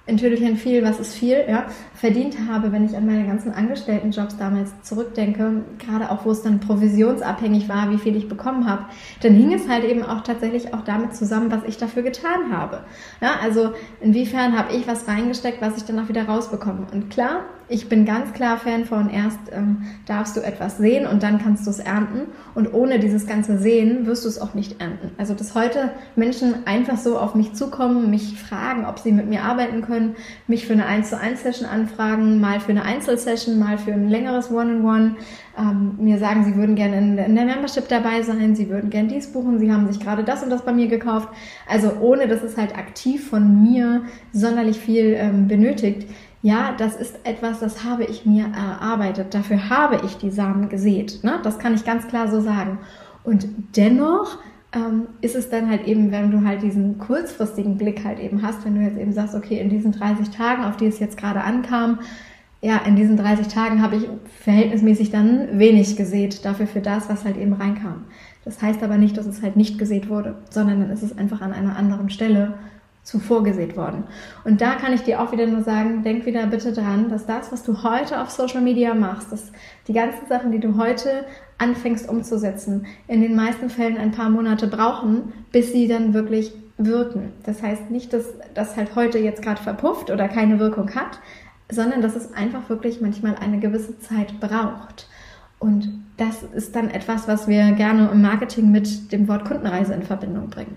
in 0.07 0.17
Tüdelchen 0.17 0.57
viel, 0.57 0.85
was 0.85 1.01
ist 1.01 1.15
viel, 1.15 1.45
ja, 1.49 1.67
verdient 1.95 2.37
habe, 2.49 2.71
wenn 2.71 2.85
ich 2.85 2.97
an 2.97 3.07
meine 3.07 3.27
ganzen 3.27 3.53
Angestelltenjobs 3.53 4.37
damals 4.37 4.71
zurückdenke, 4.83 5.65
gerade 5.79 6.11
auch 6.11 6.25
wo 6.25 6.31
es 6.31 6.43
dann 6.43 6.61
provisionsabhängig 6.61 7.69
war, 7.69 7.91
wie 7.91 7.99
viel 7.99 8.15
ich 8.15 8.29
bekommen 8.29 8.69
habe, 8.69 8.85
dann 9.23 9.35
hing 9.35 9.53
es 9.53 9.69
halt 9.69 9.85
eben 9.85 10.05
auch 10.05 10.23
tatsächlich 10.23 10.73
auch 10.73 10.83
damit 10.83 11.17
zusammen, 11.17 11.51
was 11.51 11.65
ich 11.65 11.77
dafür 11.77 12.03
getan 12.03 12.53
habe. 12.53 12.85
Ja, 13.21 13.37
also 13.43 13.73
inwiefern 14.01 14.57
habe 14.57 14.75
ich 14.75 14.87
was 14.87 15.09
reingesteckt, 15.09 15.61
was 15.61 15.77
ich 15.77 15.85
dann 15.85 15.99
auch 15.99 16.09
wieder 16.09 16.27
rausbekomme. 16.27 16.87
Und 16.93 17.11
klar, 17.11 17.41
ich 17.69 17.89
bin 17.89 18.05
ganz 18.05 18.33
klar 18.33 18.59
Fan 18.59 18.85
von 18.85 19.11
erst 19.11 19.39
ähm, 19.51 19.87
darfst 20.07 20.37
du 20.37 20.41
etwas 20.41 20.79
sehen 20.79 21.07
und 21.07 21.23
dann 21.23 21.39
kannst 21.39 21.67
du 21.67 21.71
es 21.71 21.81
ernten. 21.81 22.29
Und 22.55 22.73
ohne 22.73 23.01
dieses 23.01 23.27
ganze 23.27 23.59
Sehen 23.59 24.07
wirst 24.07 24.25
du 24.25 24.29
es 24.29 24.41
auch 24.41 24.55
nicht 24.55 24.81
ernten. 24.81 25.11
Also 25.19 25.35
dass 25.35 25.55
heute 25.55 25.91
Menschen 26.15 26.67
einfach 26.67 26.97
so 26.97 27.19
auf 27.19 27.35
mich 27.35 27.55
zukommen, 27.55 28.09
mich 28.09 28.41
fragen, 28.41 28.87
ob 28.87 29.01
sie 29.01 29.11
mit 29.11 29.29
mir 29.29 29.43
arbeiten 29.43 29.83
können, 29.83 30.15
mich 30.47 30.67
für 30.67 30.75
eine 30.75 30.87
1 30.87 31.11
zu 31.11 31.19
1 31.19 31.43
Session 31.43 31.69
anfragen, 31.69 32.41
mal 32.41 32.61
für 32.61 32.71
eine 32.71 32.85
Einzelsession, 32.85 33.59
mal 33.59 33.79
für 33.79 33.93
ein 33.93 34.09
längeres 34.09 34.51
One-on-One, 34.51 35.17
ähm, 35.59 35.95
mir 35.99 36.19
sagen, 36.19 36.45
sie 36.45 36.55
würden 36.55 36.77
gerne 36.77 36.99
in, 36.99 37.19
in 37.19 37.35
der 37.35 37.47
Membership 37.47 37.89
dabei 37.89 38.23
sein, 38.23 38.55
sie 38.55 38.69
würden 38.69 38.91
gerne 38.91 39.09
dies 39.09 39.33
buchen, 39.33 39.59
sie 39.59 39.73
haben 39.73 39.91
sich 39.91 39.99
gerade 39.99 40.23
das 40.23 40.43
und 40.43 40.51
das 40.51 40.63
bei 40.63 40.73
mir 40.73 40.87
gekauft. 40.87 41.31
Also 41.69 41.93
ohne 42.01 42.29
dass 42.29 42.43
es 42.43 42.57
halt 42.57 42.77
aktiv 42.77 43.29
von 43.29 43.63
mir 43.63 44.03
sonderlich 44.33 44.79
viel 44.79 45.17
ähm, 45.19 45.49
benötigt 45.49 46.07
ja, 46.47 46.77
das 46.79 46.95
ist 46.95 47.19
etwas, 47.25 47.59
das 47.59 47.83
habe 47.83 48.05
ich 48.05 48.25
mir 48.25 48.45
erarbeitet. 48.55 49.35
Dafür 49.35 49.69
habe 49.69 50.01
ich 50.07 50.17
die 50.17 50.31
Samen 50.31 50.69
gesät. 50.69 51.25
Ne? 51.25 51.41
Das 51.43 51.59
kann 51.59 51.75
ich 51.75 51.85
ganz 51.85 52.07
klar 52.07 52.29
so 52.29 52.41
sagen. 52.41 52.79
Und 53.25 53.49
dennoch 53.75 54.39
ähm, 54.73 55.09
ist 55.23 55.35
es 55.35 55.51
dann 55.51 55.69
halt 55.69 55.89
eben, 55.89 56.13
wenn 56.13 56.31
du 56.31 56.47
halt 56.47 56.63
diesen 56.63 56.99
kurzfristigen 56.99 57.77
Blick 57.77 58.05
halt 58.05 58.21
eben 58.21 58.43
hast, 58.43 58.65
wenn 58.65 58.77
du 58.77 58.81
jetzt 58.81 58.97
eben 58.97 59.13
sagst, 59.13 59.35
okay, 59.35 59.59
in 59.59 59.71
diesen 59.71 59.91
30 59.91 60.31
Tagen, 60.31 60.63
auf 60.63 60.77
die 60.77 60.87
es 60.87 61.01
jetzt 61.01 61.17
gerade 61.17 61.41
ankam, 61.41 61.99
ja, 62.63 62.77
in 62.87 62.95
diesen 62.95 63.17
30 63.17 63.49
Tagen 63.49 63.83
habe 63.83 63.97
ich 63.97 64.09
verhältnismäßig 64.45 65.11
dann 65.11 65.59
wenig 65.59 65.97
gesät, 65.97 66.45
dafür 66.45 66.69
für 66.69 66.81
das, 66.81 67.09
was 67.09 67.25
halt 67.25 67.39
eben 67.39 67.55
reinkam. 67.55 68.05
Das 68.45 68.63
heißt 68.63 68.85
aber 68.85 68.99
nicht, 68.99 69.17
dass 69.17 69.27
es 69.27 69.43
halt 69.43 69.57
nicht 69.57 69.79
gesät 69.79 70.09
wurde, 70.09 70.37
sondern 70.51 70.79
dann 70.79 70.91
ist 70.91 71.03
es 71.03 71.19
einfach 71.19 71.41
an 71.41 71.53
einer 71.53 71.75
anderen 71.75 72.09
Stelle 72.09 72.55
zuvor 73.07 73.45
gesät 73.45 73.77
worden. 73.77 74.03
Und 74.45 74.61
da 74.61 74.75
kann 74.75 74.93
ich 74.93 75.03
dir 75.03 75.23
auch 75.23 75.31
wieder 75.31 75.47
nur 75.47 75.63
sagen, 75.63 76.03
denk 76.03 76.27
wieder 76.27 76.45
bitte 76.49 76.73
dran, 76.73 77.09
dass 77.09 77.25
das, 77.25 77.53
was 77.53 77.63
du 77.63 77.85
heute 77.85 78.21
auf 78.21 78.31
Social 78.31 78.61
Media 78.61 78.95
machst, 78.95 79.31
dass 79.31 79.53
die 79.87 79.93
ganzen 79.93 80.27
Sachen, 80.27 80.51
die 80.51 80.59
du 80.59 80.77
heute 80.77 81.25
anfängst 81.57 82.09
umzusetzen, 82.09 82.87
in 83.07 83.23
den 83.23 83.37
meisten 83.37 83.71
Fällen 83.71 83.97
ein 83.97 84.11
paar 84.11 84.29
Monate 84.29 84.67
brauchen, 84.67 85.33
bis 85.53 85.71
sie 85.71 85.87
dann 85.87 86.15
wirklich 86.15 86.53
wirken. 86.79 87.33
Das 87.45 87.63
heißt 87.63 87.93
nicht, 87.93 88.13
dass 88.13 88.25
das 88.55 88.77
halt 88.77 88.97
heute 88.97 89.19
jetzt 89.19 89.41
gerade 89.41 89.63
verpufft 89.63 90.11
oder 90.11 90.27
keine 90.27 90.59
Wirkung 90.59 90.93
hat, 90.97 91.21
sondern 91.71 92.03
dass 92.03 92.17
es 92.17 92.35
einfach 92.35 92.69
wirklich 92.69 93.01
manchmal 93.01 93.37
eine 93.37 93.61
gewisse 93.61 94.01
Zeit 94.01 94.41
braucht. 94.41 95.09
Und 95.61 96.05
das 96.17 96.43
ist 96.43 96.75
dann 96.75 96.91
etwas, 96.91 97.29
was 97.29 97.47
wir 97.47 97.71
gerne 97.73 98.11
im 98.11 98.21
Marketing 98.21 98.73
mit 98.73 99.13
dem 99.13 99.29
Wort 99.29 99.45
Kundenreise 99.45 99.95
in 99.95 100.03
Verbindung 100.03 100.51
bringen. 100.51 100.77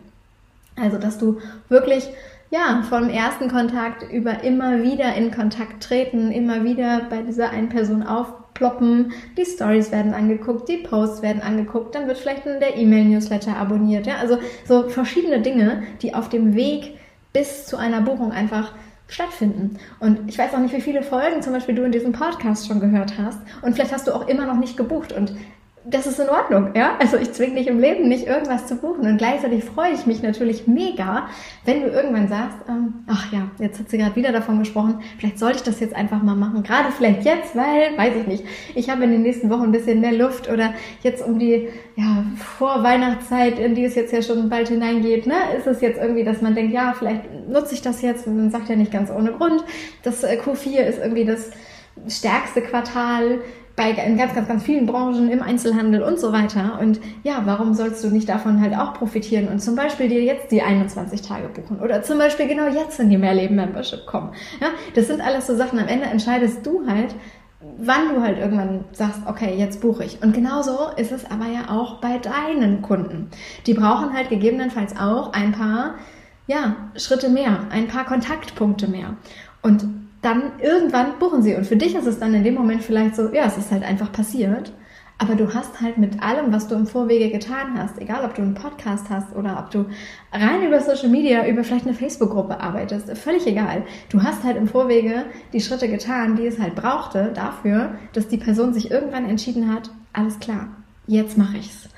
Also, 0.82 0.98
dass 0.98 1.18
du 1.18 1.40
wirklich 1.68 2.10
ja, 2.52 2.84
vom 2.90 3.10
ersten 3.10 3.48
Kontakt 3.48 4.04
über 4.12 4.44
immer 4.44 4.82
wieder 4.82 5.14
in 5.16 5.32
Kontakt 5.32 5.84
treten, 5.84 6.32
immer 6.32 6.64
wieder 6.64 7.02
bei 7.10 7.22
dieser 7.22 7.52
einen 7.52 7.70
Person 7.70 8.02
aufploppen, 8.02 9.12
die 9.38 9.46
Stories 9.46 9.92
werden 9.92 10.14
angeguckt, 10.16 10.68
die 10.68 10.78
Posts 10.78 11.22
werden 11.22 11.44
angeguckt, 11.44 11.94
dann 11.94 12.08
wird 12.08 12.18
vielleicht 12.18 12.46
der 12.46 12.76
E-Mail-Newsletter 12.76 13.56
abonniert, 13.56 14.08
ja, 14.08 14.16
also 14.16 14.40
so 14.66 14.90
verschiedene 14.90 15.42
Dinge, 15.42 15.84
die 16.02 16.16
auf 16.16 16.30
dem 16.30 16.56
Weg 16.56 16.98
bis 17.34 17.68
zu 17.68 17.78
einer 17.78 18.02
Buchung 18.02 18.32
einfach 18.32 18.74
stattfinden. 19.08 19.78
Und 20.00 20.28
ich 20.28 20.38
weiß 20.38 20.54
auch 20.54 20.60
nicht, 20.60 20.76
wie 20.76 20.82
viele 20.82 21.04
Folgen 21.04 21.42
zum 21.42 21.54
Beispiel 21.54 21.76
du 21.76 21.84
in 21.84 21.92
diesem 21.92 22.12
Podcast 22.12 22.68
schon 22.68 22.80
gehört 22.80 23.18
hast. 23.18 23.40
Und 23.62 23.74
vielleicht 23.74 23.92
hast 23.92 24.08
du 24.08 24.14
auch 24.14 24.28
immer 24.28 24.46
noch 24.46 24.58
nicht 24.58 24.78
gebucht. 24.78 25.12
Und 25.12 25.34
das 25.86 26.06
ist 26.06 26.20
in 26.20 26.30
Ordnung, 26.30 26.72
ja. 26.76 26.98
Also 27.00 27.18
ich 27.18 27.32
zwinge 27.32 27.56
dich 27.56 27.68
im 27.68 27.80
Leben 27.80 28.10
nicht, 28.10 28.28
irgendwas 28.28 28.68
zu 28.68 28.76
buchen. 28.76 29.08
Und 29.08 29.18
gleichzeitig 29.18 29.64
freue 29.64 29.94
ich 29.94 30.06
mich 30.06 30.22
natürlich 30.22 30.68
mega, 30.68 31.28
wenn 31.64 31.82
du 31.82 31.88
irgendwann 31.88 32.28
sagst, 32.28 32.58
ähm, 32.68 33.06
ach 33.08 33.32
ja, 33.32 33.50
jetzt 33.60 33.80
hat 33.80 33.90
sie 33.90 33.98
gerade 33.98 34.16
wieder 34.16 34.32
davon 34.32 34.60
gesprochen, 34.60 35.02
vielleicht 35.18 35.40
sollte 35.40 35.58
ich 35.58 35.64
das 35.64 35.80
jetzt 35.80 35.96
einfach 35.96 36.22
mal 36.22 36.36
machen. 36.36 36.64
Gerade 36.64 36.92
vielleicht 36.92 37.24
jetzt, 37.24 37.56
weil, 37.56 37.98
weiß 37.98 38.14
ich 38.18 38.28
nicht, 38.28 38.44
ich 38.76 38.90
habe 38.90 39.06
in 39.06 39.12
den 39.12 39.22
nächsten 39.22 39.50
Wochen 39.50 39.64
ein 39.64 39.72
bisschen 39.72 40.02
mehr 40.02 40.12
Luft 40.12 40.50
oder 40.50 40.74
jetzt 41.02 41.26
um 41.26 41.40
die 41.40 41.70
ja, 41.96 42.26
Vorweihnachtszeit, 42.58 43.58
in 43.58 43.74
die 43.74 43.86
es 43.86 43.96
jetzt 43.96 44.12
ja 44.12 44.22
schon 44.22 44.50
bald 44.50 44.68
hineingeht, 44.68 45.28
ne, 45.28 45.36
ist 45.58 45.68
es 45.68 45.82
jetzt 45.82 46.00
irgendwie, 46.00 46.26
dass 46.26 46.42
man 46.42 46.56
denkt, 46.56 46.74
ja, 46.74 46.94
vielleicht 46.98 47.24
nutze 47.48 47.74
ich 47.74 47.82
das 47.82 48.02
jetzt 48.02 48.28
und 48.28 48.36
man 48.36 48.52
sagt 48.52 48.68
ja 48.70 48.76
nicht 48.76 48.92
ganz 48.92 49.10
ohne 49.10 49.32
Grund. 49.32 49.64
Das 50.04 50.24
äh, 50.24 50.38
Q4 50.38 50.82
ist 50.82 51.00
irgendwie 51.00 51.26
das 51.26 51.52
stärkste 52.08 52.62
Quartal 52.62 53.40
bei 53.80 53.92
in 53.92 54.18
ganz, 54.18 54.36
ganz, 54.36 54.50
ganz 54.50 54.62
vielen 54.62 54.86
Branchen, 54.86 55.30
im 55.30 55.42
Einzelhandel 55.42 56.04
und 56.04 56.20
so 56.20 56.34
weiter. 56.34 56.80
Und 56.82 57.00
ja, 57.24 57.44
warum 57.46 57.74
sollst 57.74 58.04
du 58.04 58.10
nicht 58.10 58.28
davon 58.28 58.60
halt 58.60 58.76
auch 58.76 58.94
profitieren 58.94 59.48
und 59.48 59.60
zum 59.60 59.78
Beispiel 59.78 60.10
dir 60.10 60.22
jetzt 60.22 60.52
die 60.52 60.62
21 60.62 61.22
Tage 61.22 61.48
buchen 61.48 61.80
oder 61.80 62.02
zum 62.02 62.18
Beispiel 62.18 62.50
genau 62.50 62.68
jetzt 62.68 63.00
in 63.00 63.10
die 63.10 63.18
Mehrleben-Membership 63.18 64.06
kommen? 64.06 64.34
Ja, 64.60 64.68
das 64.96 65.08
sind 65.08 65.22
alles 65.22 65.48
so 65.48 65.56
Sachen. 65.56 65.80
Am 65.80 65.88
Ende 65.88 66.08
entscheidest 66.08 66.66
du 66.66 66.86
halt, 66.88 67.16
wann 67.78 68.14
du 68.14 68.22
halt 68.22 68.38
irgendwann 68.38 68.84
sagst, 68.92 69.22
okay, 69.28 69.56
jetzt 69.58 69.80
buche 69.80 70.04
ich. 70.04 70.22
Und 70.22 70.34
genauso 70.34 70.90
ist 70.98 71.14
es 71.14 71.24
aber 71.32 71.46
ja 71.46 71.70
auch 71.70 72.02
bei 72.02 72.18
deinen 72.18 72.82
Kunden. 72.82 73.30
Die 73.66 73.74
brauchen 73.74 74.14
halt 74.14 74.28
gegebenenfalls 74.28 74.98
auch 74.98 75.32
ein 75.32 75.54
paar, 75.54 75.96
ja, 76.48 76.76
Schritte 76.98 77.30
mehr, 77.30 77.60
ein 77.70 77.88
paar 77.88 78.04
Kontaktpunkte 78.04 78.90
mehr. 78.90 79.16
Und 79.62 79.86
dann 80.22 80.54
irgendwann 80.62 81.18
buchen 81.20 81.42
sie. 81.42 81.56
Und 81.56 81.66
für 81.66 81.78
dich 81.78 81.96
ist 81.96 82.08
es 82.08 82.20
dann 82.20 82.34
in 82.34 82.44
dem 82.44 82.56
Moment 82.56 82.84
vielleicht 82.84 83.16
so, 83.16 83.34
ja, 83.34 83.46
es 83.46 83.58
ist 83.58 83.72
halt 83.72 83.84
einfach 83.84 84.12
passiert. 84.12 84.74
Aber 85.22 85.36
du 85.36 85.54
hast 85.54 85.82
halt 85.82 85.98
mit 85.98 86.24
allem, 86.24 86.54
was 86.54 86.70
du 86.70 86.76
im 86.76 86.88
Vorwege 86.88 87.30
getan 87.30 87.78
hast, 87.78 88.00
egal 88.00 88.24
ob 88.24 88.36
du 88.36 88.42
einen 88.42 88.54
Podcast 88.54 89.10
hast 89.10 89.36
oder 89.36 89.60
ob 89.60 89.70
du 89.70 89.86
rein 90.32 90.66
über 90.66 90.80
Social 90.80 91.10
Media, 91.10 91.46
über 91.46 91.66
vielleicht 91.66 91.86
eine 91.86 91.94
Facebook-Gruppe 91.94 92.62
arbeitest, 92.62 93.18
völlig 93.18 93.46
egal. 93.46 93.84
Du 94.08 94.24
hast 94.24 94.46
halt 94.46 94.56
im 94.56 94.70
Vorwege 94.70 95.26
die 95.52 95.60
Schritte 95.60 95.90
getan, 95.90 96.38
die 96.38 96.48
es 96.48 96.58
halt 96.58 96.76
brauchte 96.76 97.34
dafür, 97.36 97.96
dass 98.14 98.30
die 98.30 98.38
Person 98.38 98.74
sich 98.74 98.92
irgendwann 98.92 99.28
entschieden 99.28 99.74
hat, 99.74 99.92
alles 100.14 100.40
klar, 100.40 100.70
jetzt 101.06 101.38
mache 101.38 101.58
ich's. 101.58 101.90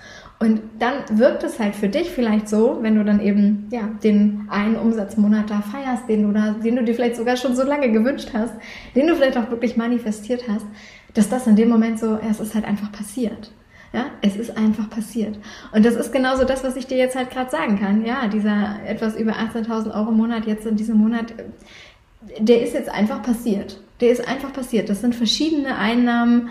Und 0.42 0.60
dann 0.80 1.20
wirkt 1.20 1.44
es 1.44 1.60
halt 1.60 1.76
für 1.76 1.88
dich 1.88 2.10
vielleicht 2.10 2.50
so, 2.50 2.80
wenn 2.82 2.96
du 2.96 3.06
dann 3.06 3.22
eben 3.22 3.68
ja 3.72 3.92
den 4.04 4.48
einen 4.50 4.76
Umsatzmonat 4.76 5.52
da 5.52 5.62
feierst, 5.62 6.10
den 6.10 6.24
du 6.24 6.34
da, 6.34 6.54
den 6.54 6.78
du 6.78 6.84
dir 6.84 6.96
vielleicht 6.96 7.16
sogar 7.16 7.38
schon 7.38 7.56
so 7.56 7.62
lange 7.62 7.92
gewünscht 7.92 8.30
hast, 8.34 8.56
den 8.96 9.06
du 9.06 9.16
vielleicht 9.16 9.38
auch 9.38 9.52
wirklich 9.52 9.78
manifestiert 9.78 10.46
hast, 10.48 10.66
dass 11.14 11.30
das 11.30 11.46
in 11.46 11.56
dem 11.56 11.70
Moment 11.70 12.00
so, 12.00 12.14
ja, 12.14 12.30
es 12.32 12.40
ist 12.40 12.56
halt 12.56 12.66
einfach 12.66 12.92
passiert. 12.92 13.52
Ja, 13.94 14.06
es 14.24 14.36
ist 14.36 14.58
einfach 14.58 14.90
passiert. 14.90 15.38
Und 15.74 15.86
das 15.86 15.96
ist 15.96 16.12
genauso 16.12 16.44
das, 16.44 16.64
was 16.64 16.76
ich 16.76 16.88
dir 16.88 16.98
jetzt 16.98 17.16
halt 17.16 17.30
gerade 17.30 17.52
sagen 17.52 17.80
kann. 17.80 18.04
Ja, 18.04 18.28
dieser 18.28 18.80
etwas 18.88 19.16
über 19.16 19.34
18.000 19.34 19.94
Euro 19.94 20.12
Monat 20.12 20.48
jetzt 20.48 20.66
in 20.66 20.76
diesem 20.76 20.98
Monat, 20.98 21.36
der 22.40 22.64
ist 22.64 22.74
jetzt 22.74 22.90
einfach 22.90 23.22
passiert. 23.22 23.80
Der 24.00 24.10
ist 24.10 24.28
einfach 24.28 24.52
passiert. 24.54 24.90
Das 24.90 25.02
sind 25.02 25.14
verschiedene 25.14 25.78
Einnahmen 25.78 26.50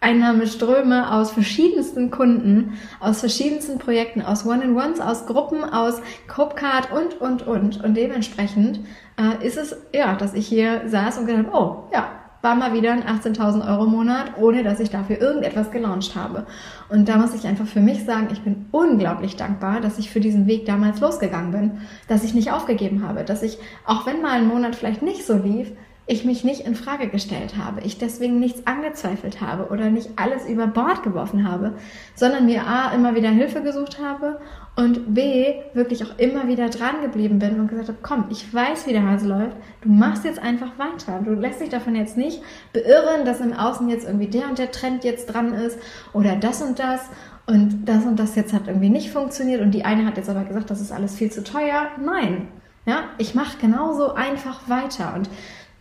Einnahmeströme 0.00 1.12
aus 1.12 1.30
verschiedensten 1.30 2.10
Kunden, 2.10 2.78
aus 3.00 3.20
verschiedensten 3.20 3.78
Projekten, 3.78 4.22
aus 4.22 4.46
One-in-Ones, 4.46 5.00
aus 5.00 5.26
Gruppen, 5.26 5.62
aus 5.62 6.00
Copecard 6.26 6.90
und, 6.90 7.20
und, 7.20 7.46
und. 7.46 7.84
Und 7.84 7.94
dementsprechend 7.94 8.80
äh, 9.18 9.46
ist 9.46 9.58
es, 9.58 9.76
ja, 9.94 10.14
dass 10.16 10.34
ich 10.34 10.46
hier 10.46 10.88
saß 10.88 11.18
und 11.18 11.26
gedacht, 11.26 11.52
oh, 11.52 11.84
ja, 11.92 12.08
war 12.42 12.54
mal 12.54 12.72
wieder 12.72 12.92
ein 12.92 13.02
18.000 13.02 13.68
Euro 13.70 13.86
Monat, 13.86 14.38
ohne 14.38 14.62
dass 14.62 14.80
ich 14.80 14.90
dafür 14.90 15.20
irgendetwas 15.20 15.70
gelauncht 15.70 16.16
habe. 16.16 16.46
Und 16.88 17.08
da 17.08 17.18
muss 17.18 17.34
ich 17.34 17.46
einfach 17.46 17.66
für 17.66 17.80
mich 17.80 18.04
sagen, 18.04 18.28
ich 18.32 18.40
bin 18.40 18.66
unglaublich 18.70 19.36
dankbar, 19.36 19.80
dass 19.80 19.98
ich 19.98 20.10
für 20.10 20.20
diesen 20.20 20.46
Weg 20.46 20.64
damals 20.64 21.00
losgegangen 21.00 21.52
bin, 21.52 21.80
dass 22.08 22.24
ich 22.24 22.34
nicht 22.34 22.52
aufgegeben 22.52 23.06
habe, 23.06 23.24
dass 23.24 23.42
ich, 23.42 23.58
auch 23.84 24.06
wenn 24.06 24.22
mal 24.22 24.32
ein 24.32 24.48
Monat 24.48 24.74
vielleicht 24.74 25.02
nicht 25.02 25.26
so 25.26 25.34
lief, 25.34 25.72
ich 26.10 26.24
mich 26.24 26.42
nicht 26.42 26.62
in 26.66 26.74
Frage 26.74 27.08
gestellt 27.08 27.54
habe, 27.56 27.82
ich 27.82 27.96
deswegen 27.96 28.40
nichts 28.40 28.66
angezweifelt 28.66 29.40
habe 29.40 29.68
oder 29.72 29.90
nicht 29.90 30.10
alles 30.16 30.44
über 30.44 30.66
Bord 30.66 31.04
geworfen 31.04 31.48
habe, 31.48 31.74
sondern 32.16 32.46
mir 32.46 32.66
A 32.66 32.90
immer 32.92 33.14
wieder 33.14 33.30
Hilfe 33.30 33.62
gesucht 33.62 34.00
habe 34.02 34.40
und 34.74 35.14
B 35.14 35.54
wirklich 35.72 36.02
auch 36.04 36.18
immer 36.18 36.48
wieder 36.48 36.68
dran 36.68 37.00
geblieben 37.02 37.38
bin 37.38 37.60
und 37.60 37.68
gesagt 37.68 37.88
habe, 37.88 37.98
komm, 38.02 38.24
ich 38.28 38.52
weiß, 38.52 38.88
wie 38.88 38.92
der 38.92 39.08
Hase 39.08 39.28
läuft, 39.28 39.56
du 39.82 39.88
machst 39.88 40.24
jetzt 40.24 40.40
einfach 40.40 40.72
weiter. 40.78 41.20
Du 41.24 41.32
lässt 41.32 41.60
dich 41.60 41.68
davon 41.68 41.94
jetzt 41.94 42.16
nicht 42.16 42.42
beirren, 42.72 43.24
dass 43.24 43.40
im 43.40 43.52
Außen 43.52 43.88
jetzt 43.88 44.04
irgendwie 44.04 44.26
der 44.26 44.48
und 44.48 44.58
der 44.58 44.72
Trend 44.72 45.04
jetzt 45.04 45.26
dran 45.26 45.54
ist 45.54 45.78
oder 46.12 46.34
das 46.34 46.60
und 46.60 46.80
das 46.80 47.02
und 47.46 47.84
das 47.88 48.04
und 48.04 48.18
das 48.18 48.34
jetzt 48.34 48.52
hat 48.52 48.66
irgendwie 48.66 48.90
nicht 48.90 49.12
funktioniert 49.12 49.60
und 49.60 49.70
die 49.70 49.84
eine 49.84 50.06
hat 50.06 50.16
jetzt 50.16 50.28
aber 50.28 50.42
gesagt, 50.42 50.70
das 50.70 50.80
ist 50.80 50.90
alles 50.90 51.14
viel 51.14 51.30
zu 51.30 51.44
teuer. 51.44 51.86
Nein, 52.04 52.48
Ja, 52.86 53.04
ich 53.18 53.36
mache 53.36 53.58
genauso 53.60 54.14
einfach 54.14 54.68
weiter 54.68 55.14
und 55.14 55.28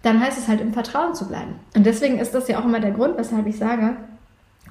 dann 0.01 0.19
heißt 0.19 0.37
es 0.37 0.47
halt 0.47 0.61
im 0.61 0.73
Vertrauen 0.73 1.13
zu 1.13 1.27
bleiben. 1.27 1.55
Und 1.75 1.85
deswegen 1.85 2.19
ist 2.19 2.33
das 2.33 2.47
ja 2.47 2.59
auch 2.59 2.65
immer 2.65 2.79
der 2.79 2.91
Grund, 2.91 3.17
weshalb 3.17 3.47
ich 3.47 3.57
sage, 3.57 3.97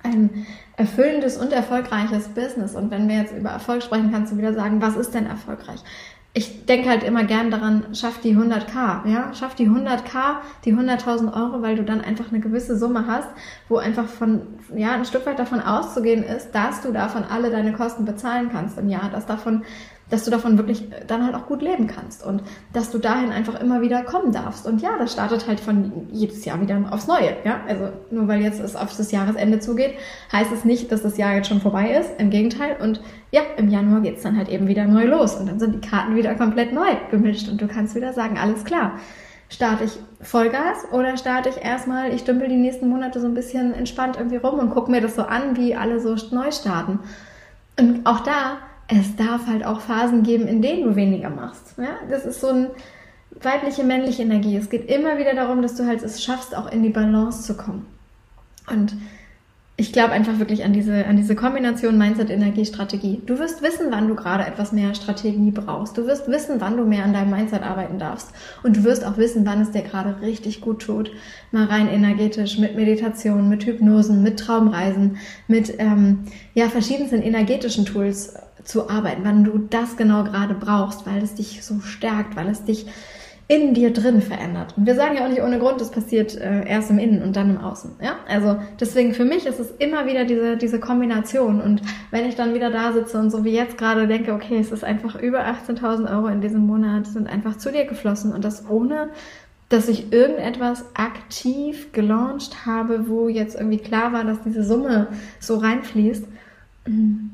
ein 0.03 0.47
erfüllendes 0.77 1.37
und 1.37 1.53
erfolgreiches 1.53 2.29
Business. 2.29 2.75
Und 2.75 2.91
wenn 2.91 3.09
wir 3.09 3.17
jetzt 3.17 3.37
über 3.37 3.51
Erfolg 3.51 3.83
sprechen, 3.83 4.13
kannst 4.13 4.33
du 4.33 4.39
wieder 4.39 4.55
sagen, 4.55 4.81
was 4.81 4.97
ist 4.97 5.13
denn 5.15 5.27
erfolgreich? 5.27 5.81
Ich 6.35 6.67
denke 6.67 6.89
halt 6.89 7.03
immer 7.03 7.25
gern 7.25 7.51
daran, 7.51 7.87
schaff 7.95 8.21
die 8.21 8.37
100k, 8.37 9.09
ja, 9.09 9.35
schaff 9.35 9.55
die 9.55 9.69
100k, 9.69 10.37
die 10.65 10.75
100.000 10.75 11.35
Euro, 11.35 11.63
weil 11.63 11.75
du 11.75 11.83
dann 11.83 12.01
einfach 12.01 12.31
eine 12.31 12.39
gewisse 12.39 12.79
Summe 12.79 13.07
hast, 13.09 13.29
wo 13.69 13.79
einfach 13.79 14.07
von, 14.07 14.43
ja, 14.77 14.93
ein 14.93 15.05
Stück 15.05 15.27
weit 15.27 15.39
davon 15.39 15.61
auszugehen 15.61 16.23
ist, 16.23 16.53
dass 16.53 16.83
du 16.83 16.93
davon 16.93 17.25
alle 17.25 17.51
deine 17.51 17.73
Kosten 17.73 18.05
bezahlen 18.05 18.51
kannst 18.53 18.79
im 18.79 18.89
Jahr, 18.89 19.11
dass 19.11 19.27
davon 19.27 19.65
dass 20.11 20.25
du 20.25 20.31
davon 20.31 20.57
wirklich 20.57 20.89
dann 21.07 21.25
halt 21.25 21.35
auch 21.35 21.47
gut 21.47 21.63
leben 21.63 21.87
kannst 21.87 22.25
und 22.25 22.43
dass 22.73 22.91
du 22.91 22.99
dahin 22.99 23.31
einfach 23.31 23.61
immer 23.61 23.83
wieder 23.83 24.03
kommen 24.03 24.33
darfst. 24.33 24.67
Und 24.67 24.81
ja, 24.81 24.91
das 24.99 25.13
startet 25.13 25.47
halt 25.47 25.61
von 25.61 26.09
jedes 26.11 26.45
Jahr 26.45 26.61
wieder 26.61 26.83
aufs 26.91 27.07
Neue. 27.07 27.37
Ja, 27.45 27.61
also 27.69 27.91
nur 28.11 28.27
weil 28.29 28.43
jetzt 28.43 28.61
es 28.61 28.75
auf 28.75 28.97
das 28.97 29.13
Jahresende 29.13 29.61
zugeht, 29.61 29.95
heißt 30.33 30.53
es 30.53 30.65
nicht, 30.65 30.91
dass 30.93 31.03
das 31.03 31.19
Jahr 31.19 31.35
jetzt 31.35 31.49
schon 31.49 31.61
vorbei 31.61 31.93
ist. 31.93 32.11
Im 32.19 32.31
Gegenteil. 32.31 32.77
Und 32.81 33.01
ja, 33.31 33.43
im 33.57 33.69
Januar 33.69 34.01
geht's 34.01 34.23
dann 34.23 34.37
halt 34.37 34.49
eben 34.49 34.67
wieder 34.67 34.87
neu 34.87 35.05
los 35.05 35.35
und 35.35 35.47
dann 35.49 35.59
sind 35.59 35.75
die 35.75 35.87
Karten 35.87 36.17
wieder 36.17 36.35
komplett 36.35 36.73
neu 36.73 36.97
gemischt 37.11 37.49
und 37.49 37.61
du 37.61 37.69
kannst 37.69 37.95
wieder 37.95 38.13
sagen, 38.13 38.39
alles 38.39 38.65
klar. 38.65 38.99
Starte 39.51 39.85
ich 39.85 39.99
Vollgas 40.21 40.85
oder 40.93 41.17
starte 41.17 41.49
ich 41.49 41.65
erstmal, 41.65 42.13
ich 42.13 42.25
dümpel 42.25 42.49
die 42.49 42.57
nächsten 42.57 42.87
Monate 42.89 43.19
so 43.19 43.27
ein 43.27 43.33
bisschen 43.33 43.73
entspannt 43.73 44.17
irgendwie 44.19 44.37
rum 44.37 44.59
und 44.59 44.71
gucke 44.71 44.91
mir 44.91 45.01
das 45.01 45.17
so 45.17 45.23
an, 45.23 45.57
wie 45.57 45.75
alle 45.75 46.01
so 46.01 46.15
neu 46.35 46.51
starten. 46.51 46.99
Und 47.79 48.05
auch 48.05 48.21
da 48.21 48.59
es 48.89 49.17
darf 49.17 49.47
halt 49.47 49.65
auch 49.65 49.81
Phasen 49.81 50.23
geben, 50.23 50.49
in 50.49 50.63
denen 50.63 50.85
du 50.85 50.97
weniger 50.97 51.31
machst. 51.31 51.75
Ja? 51.77 51.99
Das 52.11 52.25
ist 52.25 52.41
so 52.41 52.49
eine 52.49 52.71
weibliche, 53.43 53.85
männliche 53.85 54.23
Energie. 54.23 54.57
Es 54.57 54.71
geht 54.71 54.91
immer 54.91 55.19
wieder 55.19 55.35
darum, 55.35 55.63
dass 55.63 55.77
du 55.77 55.87
halt 55.87 56.03
es 56.03 56.23
schaffst, 56.25 56.57
auch 56.57 56.71
in 56.73 56.83
die 56.83 56.89
Balance 56.89 57.43
zu 57.43 57.57
kommen. 57.57 57.87
Und 58.71 58.97
ich 59.81 59.93
glaube 59.93 60.11
einfach 60.11 60.41
wirklich 60.41 60.65
an 60.65 60.73
diese, 60.73 61.07
an 61.07 61.17
diese 61.17 61.37
Kombination 61.37 61.99
Mindset, 61.99 62.31
Energie, 62.31 62.67
Strategie. 62.67 63.23
Du 63.25 63.39
wirst 63.39 63.63
wissen, 63.63 63.87
wann 63.91 64.09
du 64.09 64.17
gerade 64.17 64.45
etwas 64.45 64.73
mehr 64.73 64.93
Strategie 64.95 65.53
brauchst. 65.53 65.97
Du 65.97 66.07
wirst 66.07 66.27
wissen, 66.27 66.57
wann 66.59 66.77
du 66.77 66.85
mehr 66.85 67.05
an 67.05 67.13
deinem 67.13 67.31
Mindset 67.31 67.63
arbeiten 67.63 67.99
darfst. 68.01 68.33
Und 68.65 68.77
du 68.77 68.83
wirst 68.83 69.05
auch 69.05 69.19
wissen, 69.19 69.47
wann 69.47 69.61
es 69.61 69.71
dir 69.71 69.83
gerade 69.83 70.21
richtig 70.21 70.63
gut 70.63 70.83
tut. 70.83 71.13
Mal 71.53 71.67
rein 71.67 71.87
energetisch, 71.87 72.59
mit 72.59 72.75
Meditation, 72.75 73.49
mit 73.49 73.67
Hypnosen, 73.67 74.25
mit 74.25 74.41
Traumreisen, 74.41 75.19
mit 75.47 75.73
ähm, 75.79 76.25
ja, 76.55 76.69
verschiedensten 76.69 77.23
energetischen 77.23 77.85
Tools 77.85 78.35
zu 78.65 78.89
arbeiten, 78.89 79.23
wann 79.25 79.45
du 79.45 79.59
das 79.59 79.97
genau 79.97 80.25
gerade 80.25 80.55
brauchst, 80.55 81.07
weil 81.07 81.23
es 81.23 81.35
dich 81.35 81.65
so 81.65 81.81
stärkt, 81.81 82.37
weil 82.37 82.49
es 82.49 82.65
dich 82.65 82.87
in 83.51 83.73
dir 83.73 83.95
drin 83.95 84.21
verändert. 84.21 84.75
Und 84.77 84.85
wir 84.85 84.95
sagen 84.95 85.17
ja 85.17 85.25
auch 85.25 85.29
nicht 85.29 85.43
ohne 85.43 85.59
Grund, 85.59 85.81
das 85.81 85.91
passiert 85.91 86.37
äh, 86.37 86.69
erst 86.69 86.91
im 86.91 86.99
Innen 86.99 87.23
und 87.23 87.35
dann 87.35 87.49
im 87.49 87.59
Außen. 87.59 87.93
Ja, 88.03 88.17
also 88.29 88.59
deswegen 88.79 89.15
für 89.15 89.25
mich 89.25 89.47
ist 89.47 89.59
es 89.59 89.71
immer 89.79 90.07
wieder 90.07 90.27
diese 90.27 90.59
diese 90.59 90.79
Kombination. 90.79 91.63
Und 91.63 91.81
wenn 92.11 92.29
ich 92.29 92.37
dann 92.37 92.53
wieder 92.53 92.71
da 92.71 92.93
sitze 92.93 93.19
und 93.19 93.31
so 93.31 93.45
wie 93.45 93.53
jetzt 93.53 93.79
gerade 93.79 94.07
denke, 94.07 94.35
okay, 94.35 94.59
es 94.59 94.71
ist 94.71 94.85
einfach 94.85 95.19
über 95.19 95.47
18.000 95.47 96.15
Euro 96.15 96.27
in 96.29 96.43
diesem 96.43 96.67
Monat 96.67 97.07
sind 97.07 97.27
einfach 97.27 97.57
zu 97.57 97.73
dir 97.73 97.87
geflossen 97.87 98.35
und 98.35 98.45
das 98.45 98.69
ohne 98.69 99.09
dass 99.71 99.89
ich 99.89 100.13
irgendetwas 100.13 100.85
aktiv 100.95 101.93
gelauncht 101.93 102.65
habe, 102.65 103.09
wo 103.09 103.29
jetzt 103.29 103.55
irgendwie 103.55 103.79
klar 103.79 104.13
war, 104.13 104.25
dass 104.25 104.43
diese 104.43 104.65
Summe 104.65 105.09
so 105.41 105.57
reinfließt, 105.57 106.25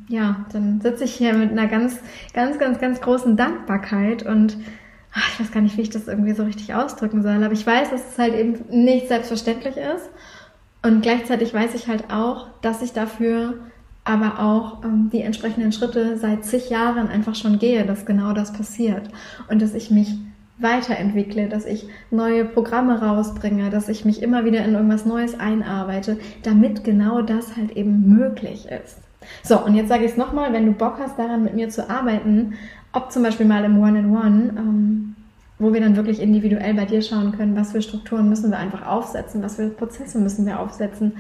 ja, 0.09 0.45
dann 0.53 0.81
sitze 0.81 1.05
ich 1.05 1.15
hier 1.15 1.35
mit 1.35 1.51
einer 1.51 1.67
ganz, 1.67 1.99
ganz, 2.33 2.59
ganz, 2.59 2.79
ganz 2.81 3.01
großen 3.01 3.37
Dankbarkeit 3.37 4.25
und 4.25 4.57
ach, 5.13 5.29
ich 5.33 5.41
weiß 5.41 5.53
gar 5.53 5.61
nicht, 5.61 5.77
wie 5.77 5.83
ich 5.83 5.91
das 5.91 6.09
irgendwie 6.09 6.35
so 6.35 6.43
richtig 6.45 6.75
ausdrücken 6.75 7.23
soll, 7.23 7.43
aber 7.43 7.53
ich 7.53 7.67
weiß, 7.67 7.91
dass 7.91 8.11
es 8.11 8.19
halt 8.19 8.35
eben 8.35 8.59
nicht 8.71 9.09
selbstverständlich 9.09 9.77
ist 9.77 10.11
und 10.83 11.03
gleichzeitig 11.03 11.55
weiß 11.55 11.75
ich 11.75 11.89
halt 11.89 12.11
auch, 12.11 12.49
dass 12.63 12.83
ich 12.83 12.93
dafür 12.93 13.55
aber 14.05 14.39
auch 14.39 14.85
ähm, 14.85 15.09
die 15.13 15.23
entsprechenden 15.23 15.73
Schritte 15.73 16.19
seit 16.19 16.45
zig 16.45 16.69
Jahren 16.69 17.09
einfach 17.09 17.35
schon 17.35 17.59
gehe, 17.59 17.87
dass 17.87 18.05
genau 18.05 18.33
das 18.33 18.53
passiert 18.53 19.09
und 19.49 19.63
dass 19.63 19.75
ich 19.75 19.91
mich 19.91 20.15
weiterentwickle, 20.59 21.49
dass 21.49 21.65
ich 21.65 21.89
neue 22.11 22.45
Programme 22.45 23.01
rausbringe, 23.01 23.71
dass 23.71 23.89
ich 23.89 24.05
mich 24.05 24.23
immer 24.23 24.45
wieder 24.45 24.65
in 24.65 24.75
irgendwas 24.75 25.05
Neues 25.05 25.39
einarbeite, 25.39 26.19
damit 26.43 26.85
genau 26.85 27.23
das 27.23 27.57
halt 27.57 27.73
eben 27.77 28.09
möglich 28.09 28.67
ist. 28.67 29.04
So, 29.43 29.65
und 29.65 29.75
jetzt 29.75 29.89
sage 29.89 30.05
ich 30.05 30.13
es 30.13 30.17
nochmal, 30.17 30.53
wenn 30.53 30.67
du 30.67 30.73
Bock 30.73 30.97
hast, 30.99 31.19
daran 31.19 31.45
mit 31.45 31.55
mir 31.55 31.69
zu 31.69 31.89
arbeiten, 31.89 32.55
ob 32.93 33.13
zum 33.13 33.23
Beispiel 33.23 33.47
mal 33.47 33.65
im 33.65 33.79
One-in-One, 33.79 34.55
ähm, 34.57 35.17
wo 35.59 35.73
wir 35.73 35.81
dann 35.81 35.97
wirklich 35.97 36.21
individuell 36.21 36.75
bei 36.75 36.85
dir 36.85 37.03
schauen 37.03 37.33
können, 37.33 37.57
was 37.57 37.73
für 37.73 37.83
Strukturen 37.83 38.29
müssen 38.29 38.51
wir 38.51 38.59
einfach 38.59 38.87
aufsetzen, 38.87 39.43
was 39.43 39.57
für 39.57 39.69
Prozesse 39.69 40.19
müssen 40.19 40.47
wir 40.47 40.61
aufsetzen, 40.61 41.13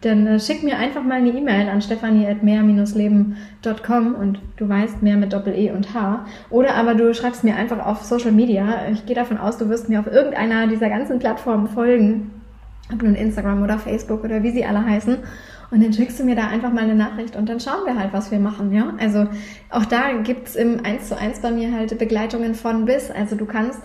dann 0.00 0.28
äh, 0.28 0.38
schick 0.38 0.62
mir 0.62 0.78
einfach 0.78 1.02
mal 1.02 1.14
eine 1.14 1.30
E-Mail 1.30 1.68
an 1.68 1.82
stefanie.mehr-leben.com 1.82 4.14
und 4.14 4.38
du 4.56 4.68
weißt, 4.68 5.02
mehr 5.02 5.16
mit 5.16 5.32
Doppel-E 5.32 5.72
und 5.72 5.92
H. 5.92 6.24
Oder 6.50 6.76
aber 6.76 6.94
du 6.94 7.12
schreibst 7.14 7.42
mir 7.42 7.56
einfach 7.56 7.84
auf 7.84 8.04
Social 8.04 8.30
Media. 8.32 8.86
Ich 8.92 9.06
gehe 9.06 9.16
davon 9.16 9.38
aus, 9.38 9.58
du 9.58 9.68
wirst 9.68 9.88
mir 9.88 9.98
auf 9.98 10.06
irgendeiner 10.06 10.68
dieser 10.68 10.88
ganzen 10.88 11.18
Plattformen 11.18 11.66
folgen. 11.68 12.30
Ob 12.92 13.02
nun 13.02 13.16
Instagram 13.16 13.62
oder 13.62 13.78
Facebook 13.78 14.24
oder 14.24 14.42
wie 14.42 14.52
sie 14.52 14.64
alle 14.64 14.82
heißen. 14.84 15.18
Und 15.70 15.82
dann 15.82 15.92
schickst 15.92 16.18
du 16.18 16.24
mir 16.24 16.34
da 16.34 16.46
einfach 16.46 16.72
mal 16.72 16.84
eine 16.84 16.94
Nachricht 16.94 17.36
und 17.36 17.48
dann 17.48 17.60
schauen 17.60 17.84
wir 17.84 17.98
halt, 17.98 18.12
was 18.12 18.30
wir 18.30 18.38
machen, 18.38 18.72
ja. 18.72 18.94
Also 18.98 19.26
auch 19.70 19.84
da 19.84 20.12
gibt's 20.22 20.56
im 20.56 20.84
1 20.84 21.08
zu 21.08 21.18
1 21.18 21.40
bei 21.40 21.50
mir 21.50 21.72
halt 21.72 21.98
Begleitungen 21.98 22.54
von 22.54 22.86
bis. 22.86 23.10
Also 23.10 23.36
du 23.36 23.44
kannst 23.44 23.80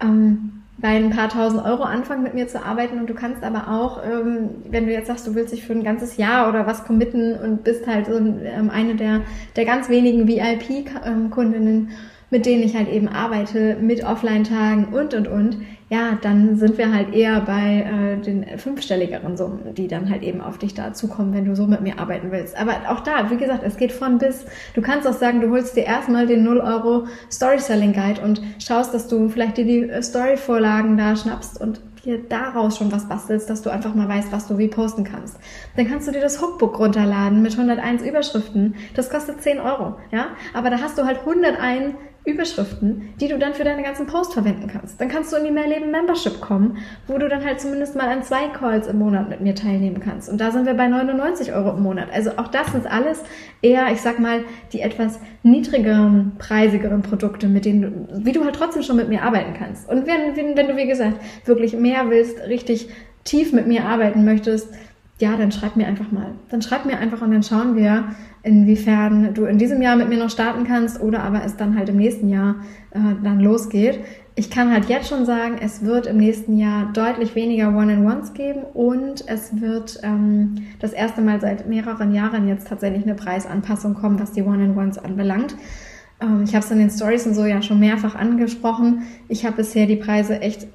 ähm, 0.00 0.62
bei 0.78 0.88
ein 0.88 1.10
paar 1.10 1.28
tausend 1.28 1.64
Euro 1.64 1.84
anfangen 1.84 2.22
mit 2.22 2.34
mir 2.34 2.48
zu 2.48 2.62
arbeiten 2.62 2.98
und 2.98 3.08
du 3.08 3.14
kannst 3.14 3.42
aber 3.42 3.68
auch, 3.70 4.02
ähm, 4.04 4.50
wenn 4.68 4.86
du 4.86 4.92
jetzt 4.92 5.06
sagst, 5.06 5.26
du 5.26 5.34
willst 5.34 5.52
dich 5.52 5.64
für 5.64 5.72
ein 5.72 5.84
ganzes 5.84 6.16
Jahr 6.16 6.48
oder 6.48 6.66
was 6.66 6.84
committen 6.84 7.38
und 7.38 7.64
bist 7.64 7.86
halt 7.86 8.06
so 8.06 8.16
ähm, 8.16 8.70
eine 8.70 8.94
der, 8.94 9.22
der 9.56 9.64
ganz 9.64 9.88
wenigen 9.88 10.28
VIP-Kundinnen, 10.28 11.90
mit 12.30 12.46
denen 12.46 12.62
ich 12.62 12.76
halt 12.76 12.88
eben 12.88 13.08
arbeite, 13.08 13.76
mit 13.80 14.04
Offline-Tagen 14.04 14.86
und, 14.92 15.14
und, 15.14 15.28
und, 15.28 15.58
ja, 15.88 16.18
dann 16.20 16.56
sind 16.56 16.78
wir 16.78 16.92
halt 16.92 17.14
eher 17.14 17.40
bei 17.40 17.86
äh, 17.88 18.20
den 18.20 18.58
fünfstelligeren 18.58 19.36
Summen, 19.36 19.72
die 19.76 19.86
dann 19.86 20.10
halt 20.10 20.24
eben 20.24 20.40
auf 20.40 20.58
dich 20.58 20.74
dazukommen, 20.74 21.32
wenn 21.32 21.44
du 21.44 21.54
so 21.54 21.68
mit 21.68 21.80
mir 21.80 22.00
arbeiten 22.00 22.32
willst. 22.32 22.58
Aber 22.58 22.72
auch 22.88 23.00
da, 23.00 23.30
wie 23.30 23.36
gesagt, 23.36 23.62
es 23.64 23.76
geht 23.76 23.92
von 23.92 24.18
bis. 24.18 24.46
Du 24.74 24.82
kannst 24.82 25.06
auch 25.06 25.12
sagen, 25.12 25.40
du 25.40 25.50
holst 25.50 25.76
dir 25.76 25.84
erstmal 25.84 26.26
den 26.26 26.42
0 26.42 26.58
Euro 26.58 27.06
Story 27.30 27.60
Selling 27.60 27.92
Guide 27.92 28.20
und 28.20 28.42
schaust, 28.58 28.94
dass 28.94 29.06
du 29.06 29.28
vielleicht 29.28 29.58
dir 29.58 29.64
die 29.64 29.88
äh, 29.88 30.02
Story-Vorlagen 30.02 30.96
da 30.96 31.14
schnappst 31.14 31.60
und 31.60 31.80
dir 32.04 32.18
daraus 32.28 32.78
schon 32.78 32.90
was 32.90 33.08
bastelst, 33.08 33.48
dass 33.48 33.62
du 33.62 33.70
einfach 33.70 33.94
mal 33.94 34.08
weißt, 34.08 34.32
was 34.32 34.48
du 34.48 34.58
wie 34.58 34.68
posten 34.68 35.04
kannst. 35.04 35.38
Dann 35.76 35.88
kannst 35.88 36.08
du 36.08 36.12
dir 36.12 36.20
das 36.20 36.40
Hookbook 36.40 36.78
runterladen 36.78 37.42
mit 37.42 37.52
101 37.52 38.02
Überschriften. 38.02 38.74
Das 38.94 39.10
kostet 39.10 39.42
10 39.42 39.60
Euro, 39.60 39.96
ja? 40.10 40.28
Aber 40.54 40.70
da 40.70 40.80
hast 40.80 40.98
du 40.98 41.04
halt 41.04 41.20
101 41.20 41.94
Überschriften, 42.26 43.14
die 43.20 43.28
du 43.28 43.38
dann 43.38 43.54
für 43.54 43.62
deine 43.62 43.84
ganzen 43.84 44.06
Posts 44.06 44.34
verwenden 44.34 44.66
kannst. 44.66 45.00
Dann 45.00 45.08
kannst 45.08 45.32
du 45.32 45.36
in 45.36 45.44
die 45.44 45.52
Mehrleben 45.52 45.92
Membership 45.92 46.40
kommen, 46.40 46.78
wo 47.06 47.18
du 47.18 47.28
dann 47.28 47.44
halt 47.44 47.60
zumindest 47.60 47.94
mal 47.94 48.08
an 48.08 48.24
zwei 48.24 48.48
Calls 48.48 48.88
im 48.88 48.98
Monat 48.98 49.30
mit 49.30 49.40
mir 49.40 49.54
teilnehmen 49.54 50.00
kannst. 50.00 50.28
Und 50.28 50.40
da 50.40 50.50
sind 50.50 50.66
wir 50.66 50.74
bei 50.74 50.88
99 50.88 51.52
Euro 51.52 51.76
im 51.76 51.84
Monat. 51.84 52.08
Also 52.12 52.32
auch 52.36 52.48
das 52.48 52.74
ist 52.74 52.86
alles 52.86 53.22
eher, 53.62 53.92
ich 53.92 54.00
sag 54.00 54.18
mal, 54.18 54.42
die 54.72 54.80
etwas 54.80 55.20
niedrigeren, 55.44 56.32
preisigeren 56.38 57.02
Produkte, 57.02 57.46
mit 57.46 57.64
denen 57.64 57.82
du, 57.82 58.24
wie 58.24 58.32
du 58.32 58.44
halt 58.44 58.56
trotzdem 58.56 58.82
schon 58.82 58.96
mit 58.96 59.08
mir 59.08 59.22
arbeiten 59.22 59.54
kannst. 59.56 59.88
Und 59.88 60.08
wenn, 60.08 60.36
wenn, 60.36 60.56
wenn 60.56 60.66
du, 60.66 60.76
wie 60.76 60.88
gesagt, 60.88 61.20
wirklich 61.44 61.74
mehr 61.76 62.10
willst, 62.10 62.40
richtig 62.48 62.88
tief 63.22 63.52
mit 63.52 63.68
mir 63.68 63.84
arbeiten 63.84 64.24
möchtest, 64.24 64.72
ja, 65.18 65.36
dann 65.36 65.50
schreib 65.50 65.76
mir 65.76 65.86
einfach 65.86 66.12
mal. 66.12 66.34
Dann 66.50 66.60
schreib 66.60 66.84
mir 66.84 66.98
einfach 66.98 67.22
und 67.22 67.30
dann 67.30 67.42
schauen 67.42 67.74
wir, 67.74 68.04
inwiefern 68.42 69.32
du 69.32 69.46
in 69.46 69.56
diesem 69.56 69.80
Jahr 69.80 69.96
mit 69.96 70.08
mir 70.08 70.18
noch 70.18 70.30
starten 70.30 70.64
kannst 70.64 71.00
oder 71.00 71.22
aber 71.22 71.42
es 71.44 71.56
dann 71.56 71.76
halt 71.76 71.88
im 71.88 71.96
nächsten 71.96 72.28
Jahr 72.28 72.56
äh, 72.90 72.98
dann 73.24 73.40
losgeht. 73.40 74.00
Ich 74.34 74.50
kann 74.50 74.70
halt 74.70 74.90
jetzt 74.90 75.08
schon 75.08 75.24
sagen, 75.24 75.56
es 75.58 75.82
wird 75.82 76.06
im 76.06 76.18
nächsten 76.18 76.58
Jahr 76.58 76.92
deutlich 76.92 77.34
weniger 77.34 77.74
One-in-Ones 77.74 78.34
geben 78.34 78.62
und 78.74 79.26
es 79.26 79.58
wird 79.62 79.98
ähm, 80.02 80.56
das 80.80 80.92
erste 80.92 81.22
Mal 81.22 81.40
seit 81.40 81.66
mehreren 81.66 82.14
Jahren 82.14 82.46
jetzt 82.46 82.68
tatsächlich 82.68 83.04
eine 83.04 83.14
Preisanpassung 83.14 83.94
kommen, 83.94 84.20
was 84.20 84.32
die 84.32 84.42
One-in-Ones 84.42 84.98
anbelangt. 84.98 85.56
Ähm, 86.20 86.42
ich 86.44 86.54
habe 86.54 86.64
es 86.64 86.70
in 86.70 86.78
den 86.78 86.90
Stories 86.90 87.26
und 87.26 87.34
so 87.34 87.46
ja 87.46 87.62
schon 87.62 87.80
mehrfach 87.80 88.14
angesprochen. 88.14 89.04
Ich 89.28 89.46
habe 89.46 89.56
bisher 89.56 89.86
die 89.86 89.96
Preise 89.96 90.40
echt 90.42 90.68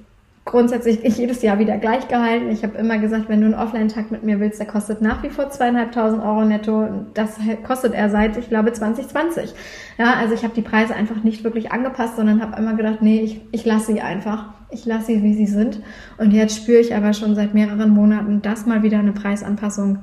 grundsätzlich 0.45 1.03
jedes 1.17 1.41
Jahr 1.41 1.59
wieder 1.59 1.77
gleich 1.77 2.07
gehalten. 2.07 2.49
Ich 2.49 2.63
habe 2.63 2.77
immer 2.77 2.97
gesagt, 2.97 3.29
wenn 3.29 3.41
du 3.41 3.45
einen 3.45 3.55
Offline-Tag 3.55 4.11
mit 4.11 4.23
mir 4.23 4.39
willst, 4.39 4.59
der 4.59 4.67
kostet 4.67 5.01
nach 5.01 5.21
wie 5.23 5.29
vor 5.29 5.49
zweieinhalbtausend 5.49 6.23
Euro 6.23 6.43
netto. 6.43 6.87
Das 7.13 7.37
kostet 7.63 7.93
er 7.93 8.09
seit, 8.09 8.37
ich 8.37 8.49
glaube, 8.49 8.73
2020. 8.73 9.53
Ja, 9.97 10.15
also 10.15 10.33
ich 10.33 10.43
habe 10.43 10.55
die 10.55 10.61
Preise 10.61 10.95
einfach 10.95 11.23
nicht 11.23 11.43
wirklich 11.43 11.71
angepasst, 11.71 12.15
sondern 12.15 12.41
habe 12.41 12.59
immer 12.59 12.75
gedacht, 12.75 13.01
nee, 13.01 13.21
ich, 13.21 13.41
ich 13.51 13.65
lasse 13.65 13.93
sie 13.93 14.01
einfach. 14.01 14.45
Ich 14.71 14.85
lasse 14.85 15.07
sie, 15.07 15.23
wie 15.23 15.33
sie 15.33 15.47
sind. 15.47 15.81
Und 16.17 16.31
jetzt 16.31 16.55
spüre 16.55 16.79
ich 16.79 16.95
aber 16.95 17.13
schon 17.13 17.35
seit 17.35 17.53
mehreren 17.53 17.91
Monaten, 17.91 18.41
dass 18.41 18.65
mal 18.65 18.83
wieder 18.83 18.99
eine 18.99 19.11
Preisanpassung 19.11 19.99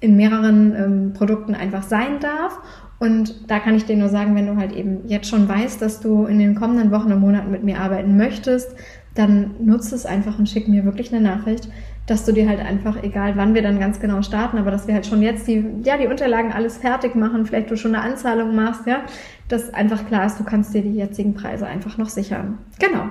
in 0.00 0.16
mehreren 0.16 0.74
ähm, 0.76 1.12
Produkten 1.12 1.54
einfach 1.54 1.82
sein 1.82 2.20
darf 2.20 2.60
Und 3.00 3.50
da 3.50 3.58
kann 3.58 3.74
ich 3.74 3.84
dir 3.84 3.96
nur 3.96 4.08
sagen, 4.08 4.34
wenn 4.36 4.46
du 4.46 4.56
halt 4.56 4.72
eben 4.72 5.08
jetzt 5.08 5.28
schon 5.28 5.48
weißt, 5.48 5.80
dass 5.82 6.00
du 6.00 6.26
in 6.26 6.38
den 6.38 6.54
kommenden 6.54 6.90
Wochen 6.90 7.12
und 7.12 7.20
Monaten 7.20 7.50
mit 7.50 7.64
mir 7.64 7.80
arbeiten 7.80 8.16
möchtest, 8.16 8.74
dann 9.18 9.56
nutze 9.58 9.96
es 9.96 10.06
einfach 10.06 10.38
und 10.38 10.48
schick 10.48 10.68
mir 10.68 10.84
wirklich 10.84 11.12
eine 11.12 11.20
Nachricht, 11.20 11.68
dass 12.06 12.24
du 12.24 12.32
dir 12.32 12.48
halt 12.48 12.60
einfach, 12.60 13.02
egal 13.02 13.36
wann 13.36 13.54
wir 13.54 13.62
dann 13.62 13.80
ganz 13.80 13.98
genau 13.98 14.22
starten, 14.22 14.58
aber 14.58 14.70
dass 14.70 14.86
wir 14.86 14.94
halt 14.94 15.06
schon 15.06 15.22
jetzt 15.22 15.48
die, 15.48 15.64
ja, 15.82 15.96
die 15.98 16.06
Unterlagen 16.06 16.52
alles 16.52 16.78
fertig 16.78 17.16
machen, 17.16 17.44
vielleicht 17.44 17.70
du 17.70 17.76
schon 17.76 17.94
eine 17.94 18.04
Anzahlung 18.04 18.54
machst, 18.54 18.86
ja, 18.86 19.00
dass 19.48 19.74
einfach 19.74 20.06
klar 20.06 20.24
ist, 20.26 20.38
du 20.38 20.44
kannst 20.44 20.72
dir 20.72 20.82
die 20.82 20.94
jetzigen 20.94 21.34
Preise 21.34 21.66
einfach 21.66 21.98
noch 21.98 22.08
sichern. 22.08 22.58
Genau. 22.78 23.04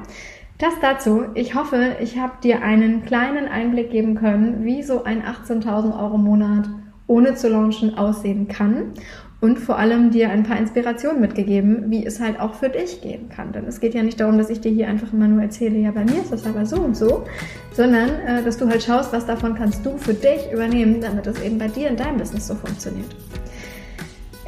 Das 0.60 0.74
dazu. 0.82 1.26
Ich 1.36 1.54
hoffe, 1.54 1.98
ich 2.02 2.18
habe 2.18 2.34
dir 2.42 2.64
einen 2.64 3.06
kleinen 3.06 3.48
Einblick 3.48 3.92
geben 3.92 4.16
können, 4.16 4.64
wie 4.64 4.82
so 4.82 5.04
ein 5.04 5.22
18.000 5.22 6.00
Euro 6.00 6.18
Monat 6.18 6.68
ohne 7.06 7.36
zu 7.36 7.50
launchen 7.50 7.96
aussehen 7.96 8.48
kann 8.48 8.94
und 9.40 9.60
vor 9.60 9.78
allem 9.78 10.10
dir 10.10 10.30
ein 10.30 10.44
paar 10.44 10.58
Inspirationen 10.58 11.22
mitgegeben, 11.22 11.92
wie 11.92 12.06
es 12.06 12.20
halt 12.20 12.40
auch 12.40 12.56
für 12.56 12.70
dich 12.70 13.02
gehen 13.02 13.30
kann. 13.30 13.52
Denn 13.52 13.66
es 13.66 13.80
geht 13.80 13.94
ja 13.94 14.02
nicht 14.02 14.20
darum, 14.20 14.38
dass 14.38 14.50
ich 14.50 14.62
dir 14.62 14.72
hier 14.72 14.88
einfach 14.88 15.14
immer 15.14 15.28
nur 15.28 15.44
erzähle, 15.44 15.78
ja, 15.78 15.92
bei 15.92 16.06
mir 16.06 16.22
ist 16.22 16.32
das 16.32 16.46
aber 16.46 16.66
so 16.66 16.78
und 16.78 16.98
so, 16.98 17.26
sondern 17.74 18.10
äh, 18.26 18.44
dass 18.44 18.58
du 18.58 18.68
halt 18.68 18.82
schaust, 18.82 19.14
was 19.14 19.26
davon 19.26 19.54
kannst 19.54 19.86
du 19.86 19.98
für 19.98 20.14
dich 20.14 20.52
übernehmen, 20.52 21.02
damit 21.02 21.28
es 21.28 21.42
eben 21.42 21.58
bei 21.60 21.68
dir 21.68 21.90
in 21.90 21.98
deinem 21.98 22.18
Business 22.18 22.48
so 22.48 22.56
funktioniert. 22.56 23.16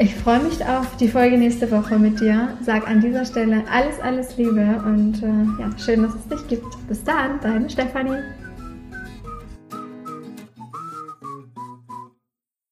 Ich 0.02 0.15
freue 0.15 0.39
mich 0.39 0.63
auf 0.65 0.95
die 0.95 1.10
Folge 1.10 1.38
nächste 1.38 1.69
Woche 1.71 1.99
mit 1.99 2.21
dir. 2.21 2.58
Sag 2.62 2.88
an 2.88 3.02
dieser 3.02 3.25
Stelle 3.25 3.63
alles, 3.69 3.99
alles 3.99 4.38
Liebe 4.38 4.82
und 4.86 5.21
äh, 5.21 5.62
ja, 5.62 5.69
schön, 5.78 6.04
dass 6.04 6.15
es 6.15 6.25
dich 6.30 6.47
gibt. 6.47 6.88
Bis 6.88 7.04
dann, 7.04 7.39
deine 7.41 7.69
Stefanie. 7.69 8.17